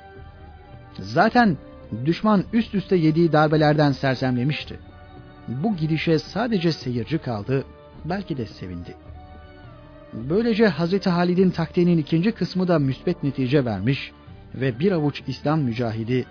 [0.99, 1.57] Zaten
[2.05, 4.79] düşman üst üste yediği darbelerden sersemlemişti.
[5.47, 7.63] Bu gidişe sadece seyirci kaldı,
[8.05, 8.95] belki de sevindi.
[10.13, 14.11] Böylece Hazreti Halid'in taktiğinin ikinci kısmı da müsbet netice vermiş
[14.55, 16.25] ve bir avuç İslam mücahidi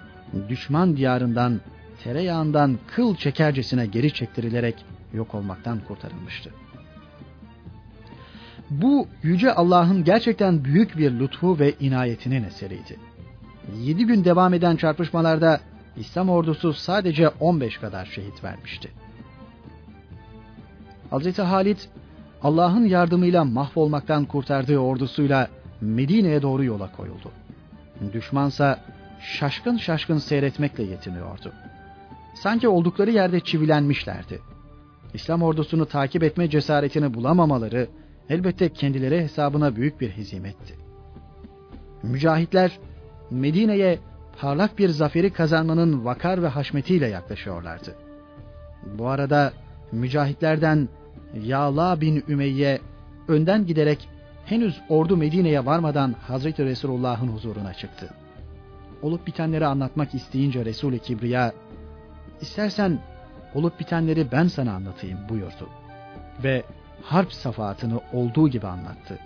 [0.48, 1.60] düşman diyarından,
[2.04, 4.84] tereyağından kıl çekercesine geri çektirilerek
[5.14, 6.50] yok olmaktan kurtarılmıştı.
[8.70, 12.96] Bu yüce Allah'ın gerçekten büyük bir lütfu ve inayetinin eseriydi.
[13.80, 15.60] Yedi gün devam eden çarpışmalarda
[15.96, 18.90] İslam ordusu sadece 15 kadar şehit vermişti.
[21.12, 21.38] Hz.
[21.38, 21.88] Halit
[22.42, 25.48] Allah'ın yardımıyla mahvolmaktan kurtardığı ordusuyla
[25.80, 27.30] Medine'ye doğru yola koyuldu.
[28.12, 28.80] Düşmansa
[29.20, 31.52] şaşkın şaşkın seyretmekle yetiniyordu.
[32.34, 34.40] Sanki oldukları yerde çivilenmişlerdi.
[35.14, 37.88] İslam ordusunu takip etme cesaretini bulamamaları
[38.28, 40.74] elbette kendileri hesabına büyük bir hezimetti.
[42.02, 42.78] Mücahitler
[43.30, 43.98] Medine'ye
[44.40, 47.94] parlak bir zaferi kazanmanın vakar ve haşmetiyle yaklaşıyorlardı.
[48.98, 49.52] Bu arada
[49.92, 50.88] mücahitlerden
[51.42, 52.80] Yağla bin Ümeyye
[53.28, 54.08] önden giderek
[54.44, 58.10] henüz ordu Medine'ye varmadan Hazreti Resulullah'ın huzuruna çıktı.
[59.02, 61.52] Olup bitenleri anlatmak isteyince Resul-i Kibriya,
[62.40, 62.98] istersen
[63.54, 65.68] olup bitenleri ben sana anlatayım buyurdu.
[66.44, 66.62] Ve
[67.02, 69.18] harp safahatını olduğu gibi anlattı.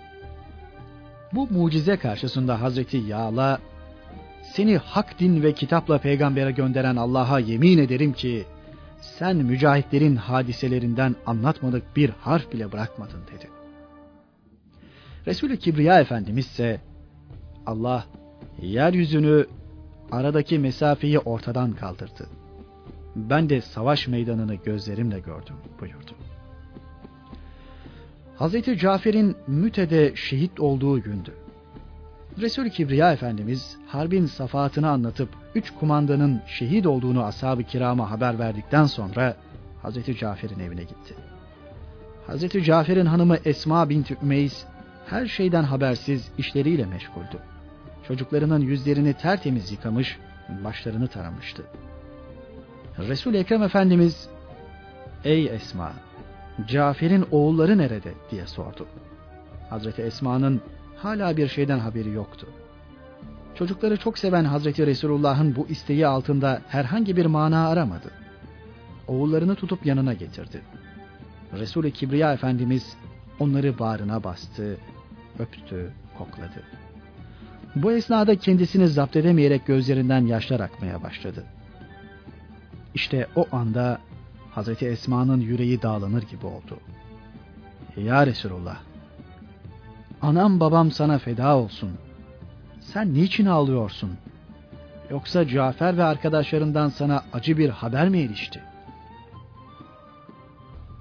[1.33, 3.59] Bu mucize karşısında Hazreti Yağla,
[4.43, 8.45] seni hak din ve kitapla peygambere gönderen Allah'a yemin ederim ki,
[9.01, 13.49] sen mücahitlerin hadiselerinden anlatmadık bir harf bile bırakmadın dedi.
[15.27, 16.81] Resulü Kibriya Efendimiz ise
[17.65, 18.05] Allah
[18.61, 19.47] yeryüzünü
[20.11, 22.38] aradaki mesafeyi ortadan kaldırdı.
[23.15, 26.11] Ben de savaş meydanını gözlerimle gördüm buyurdu.
[28.35, 31.33] Hazreti Cafer'in Müte'de şehit olduğu gündü.
[32.41, 39.35] Resul-i Kibriya Efendimiz harbin safahatını anlatıp üç kumandanın şehit olduğunu ashab-ı kirama haber verdikten sonra
[39.81, 41.15] Hazreti Cafer'in evine gitti.
[42.27, 44.65] Hazreti Cafer'in hanımı Esma binti Ümeyiz
[45.05, 47.39] her şeyden habersiz işleriyle meşguldü.
[48.07, 50.17] Çocuklarının yüzlerini tertemiz yıkamış,
[50.63, 51.63] başlarını taramıştı.
[53.07, 54.29] Resul Ekrem Efendimiz,
[55.23, 55.93] "Ey Esma,
[56.67, 58.87] Cafer'in oğulları nerede?" diye sordu.
[59.69, 60.61] Hazreti Esma'nın
[60.97, 62.47] hala bir şeyden haberi yoktu.
[63.55, 68.11] Çocukları çok seven Hazreti Resulullah'ın bu isteği altında herhangi bir mana aramadı.
[69.07, 70.61] Oğullarını tutup yanına getirdi.
[71.53, 72.97] Resul-i Kibriya Efendimiz
[73.39, 74.77] onları bağrına bastı,
[75.39, 76.63] öptü, kokladı.
[77.75, 81.45] Bu esnada kendisini zapt edemeyerek gözlerinden yaşlar akmaya başladı.
[82.93, 83.99] İşte o anda
[84.51, 86.79] Hazreti Esma'nın yüreği dağlanır gibi oldu.
[87.97, 88.77] Ya Resulullah,
[90.21, 91.91] anam babam sana feda olsun.
[92.81, 94.11] Sen niçin ağlıyorsun?
[95.09, 98.63] Yoksa Cafer ve arkadaşlarından sana acı bir haber mi erişti?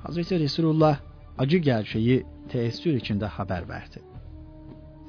[0.02, 0.98] Hazreti Resulullah
[1.38, 4.02] acı gerçeği teessür içinde haber verdi.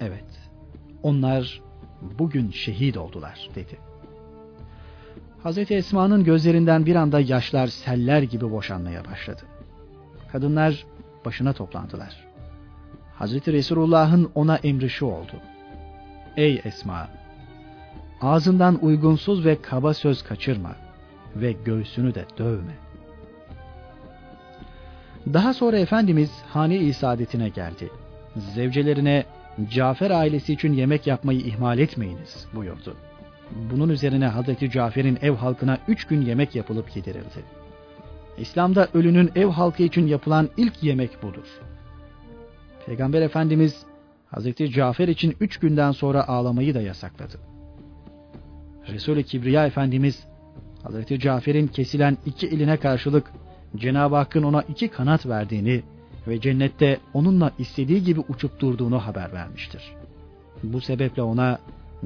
[0.02, 0.50] Evet,
[1.04, 1.62] onlar
[2.02, 3.89] bugün şehit oldular dedi.
[5.44, 9.42] Hazreti Esma'nın gözlerinden bir anda yaşlar seller gibi boşanmaya başladı.
[10.32, 10.86] Kadınlar
[11.26, 12.26] başına toplandılar.
[13.16, 15.34] Hazreti Resulullah'ın ona emri şu oldu.
[16.38, 17.08] Ey Esma!
[18.22, 20.76] Ağzından uygunsuz ve kaba söz kaçırma
[21.36, 22.74] ve göğsünü de dövme.
[25.34, 26.94] Daha sonra Efendimiz hane-i
[27.56, 27.90] geldi.
[28.56, 29.26] Zevcelerine
[29.70, 32.96] Cafer ailesi için yemek yapmayı ihmal etmeyiniz buyurdu.
[33.72, 37.44] Bunun üzerine Hazreti Cafer'in ev halkına üç gün yemek yapılıp yedirildi.
[38.38, 41.60] İslam'da ölünün ev halkı için yapılan ilk yemek budur.
[42.86, 43.86] Peygamber Efendimiz
[44.28, 47.40] Hazreti Cafer için üç günden sonra ağlamayı da yasakladı.
[48.88, 50.24] Resul-i Kibriya Efendimiz
[50.84, 53.32] Hazreti Cafer'in kesilen iki eline karşılık
[53.76, 55.84] Cenab-ı Hakk'ın ona iki kanat verdiğini
[56.28, 59.96] ve cennette onunla istediği gibi uçup durduğunu haber vermiştir.
[60.64, 61.60] Bu sebeple ona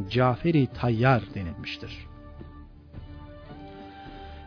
[0.10, 2.08] Caferi Tayyar denilmiştir.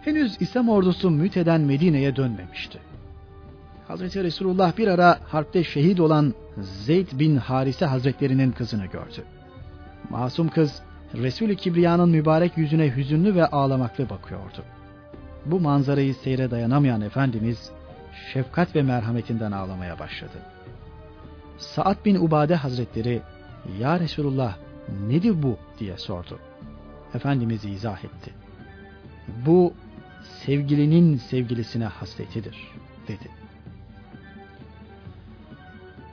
[0.03, 2.79] Henüz İslam ordusu Müte'den Medine'ye dönmemişti.
[3.89, 9.25] Hazreti Resulullah bir ara harpte şehit olan Zeyd bin Harise Hazretlerinin kızını gördü.
[10.11, 10.83] Masum kız
[11.15, 14.65] Resul-i Kibriya'nın mübarek yüzüne hüzünlü ve ağlamaklı bakıyordu.
[15.47, 17.71] Bu manzarayı seyre dayanamayan Efendimiz
[18.33, 20.39] şefkat ve merhametinden ağlamaya başladı.
[21.59, 23.23] Saad bin Ubade Hazretleri
[23.81, 24.57] Ya Resulullah
[25.09, 26.39] nedir bu diye sordu.
[27.15, 28.31] Efendimiz izah etti.
[29.47, 29.75] Bu
[30.23, 32.57] sevgilinin sevgilisine hasretidir
[33.09, 33.29] dedi.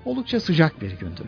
[0.05, 1.21] Oldukça sıcak bir gündü.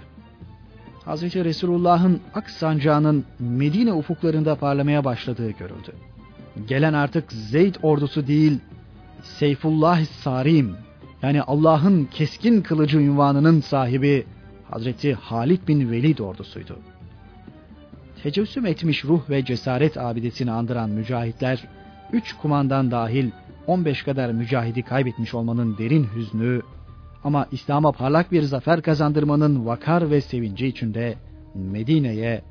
[1.06, 5.96] Hazreti Resulullah'ın ak sancağının Medine ufuklarında parlamaya başladığı görüldü.
[6.68, 8.60] Gelen artık Zeyd ordusu değil,
[9.24, 10.76] Seyfullah Sarim
[11.22, 14.26] yani Allah'ın keskin kılıcı ünvanının sahibi
[14.70, 16.80] Hazreti Halid bin Velid ordusuydu.
[18.26, 21.68] Tecessüm etmiş ruh ve cesaret abidesini andıran mücahitler,
[22.14, 23.32] üç kumandan dahil
[23.68, 26.62] 15 kadar mücahidi kaybetmiş olmanın derin hüznü
[27.24, 31.16] ama İslam'a parlak bir zafer kazandırmanın vakar ve sevinci içinde
[31.56, 32.42] Medine'ye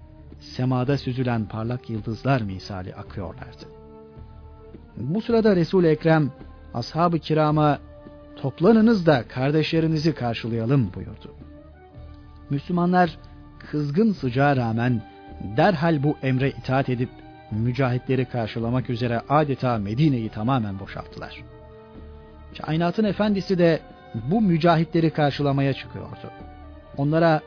[0.40, 3.64] semada süzülen parlak yıldızlar misali akıyorlardı.
[4.96, 6.32] Bu sırada Resul-i Ekrem
[6.74, 7.78] ashab-ı kirama
[8.36, 11.34] toplanınız da kardeşlerinizi karşılayalım buyurdu.
[12.50, 13.18] Müslümanlar
[13.70, 17.08] kızgın sıcağa rağmen derhal bu emre itaat edip
[17.50, 21.42] mücahitleri karşılamak üzere adeta Medine'yi tamamen boşalttılar.
[22.58, 23.80] Kainatın efendisi de
[24.14, 26.30] bu mücahitleri karşılamaya çıkıyordu.
[26.96, 27.40] Onlara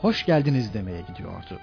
[0.00, 1.58] hoş geldiniz demeye gidiyordu.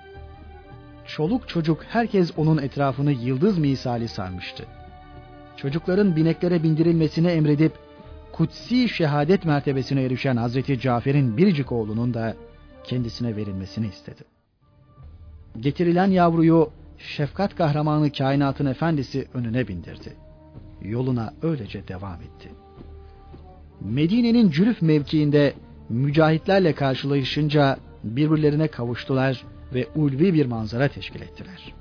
[1.06, 4.66] Çoluk çocuk herkes onun etrafını yıldız misali sarmıştı.
[5.58, 7.74] Çocukların bineklere bindirilmesini emredip
[8.32, 12.36] kutsi şehadet mertebesine erişen Hazreti Cafer'in biricik oğlunun da
[12.84, 14.37] kendisine verilmesini istedi.
[15.60, 20.14] Getirilen yavruyu şefkat kahramanı kainatın efendisi önüne bindirdi.
[20.82, 22.52] Yoluna öylece devam etti.
[23.82, 25.54] Medine'nin cülüf mevkiinde
[25.90, 31.74] mücahitlerle karşılaşınca birbirlerine kavuştular ve ulvi bir manzara teşkil ettiler.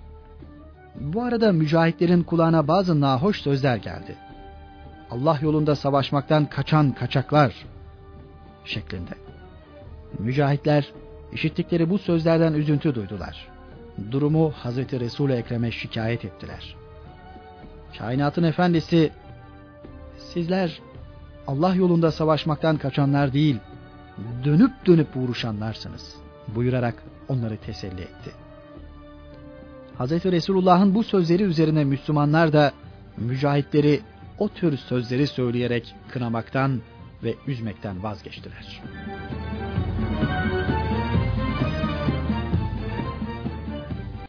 [1.01, 4.17] Bu arada mücahitlerin kulağına bazı nahoş sözler geldi.
[5.11, 7.67] Allah yolunda savaşmaktan kaçan kaçaklar
[8.65, 9.15] şeklinde.
[10.19, 10.93] Mücahitler
[11.33, 13.56] işittikleri bu sözlerden üzüntü duydular.
[14.11, 16.77] Durumu Hazreti Resul-i Ekrem'e şikayet ettiler.
[17.99, 19.11] Kainatın efendisi
[20.19, 20.81] sizler
[21.47, 23.57] Allah yolunda savaşmaktan kaçanlar değil,
[24.45, 26.17] dönüp dönüp vuruşanlarsınız
[26.55, 28.31] buyurarak onları teselli etti.
[29.99, 30.11] Hz.
[30.25, 32.73] Resulullah'ın bu sözleri üzerine Müslümanlar da
[33.17, 34.01] mücahitleri
[34.39, 36.81] o tür sözleri söyleyerek kınamaktan
[37.23, 38.83] ve üzmekten vazgeçtiler.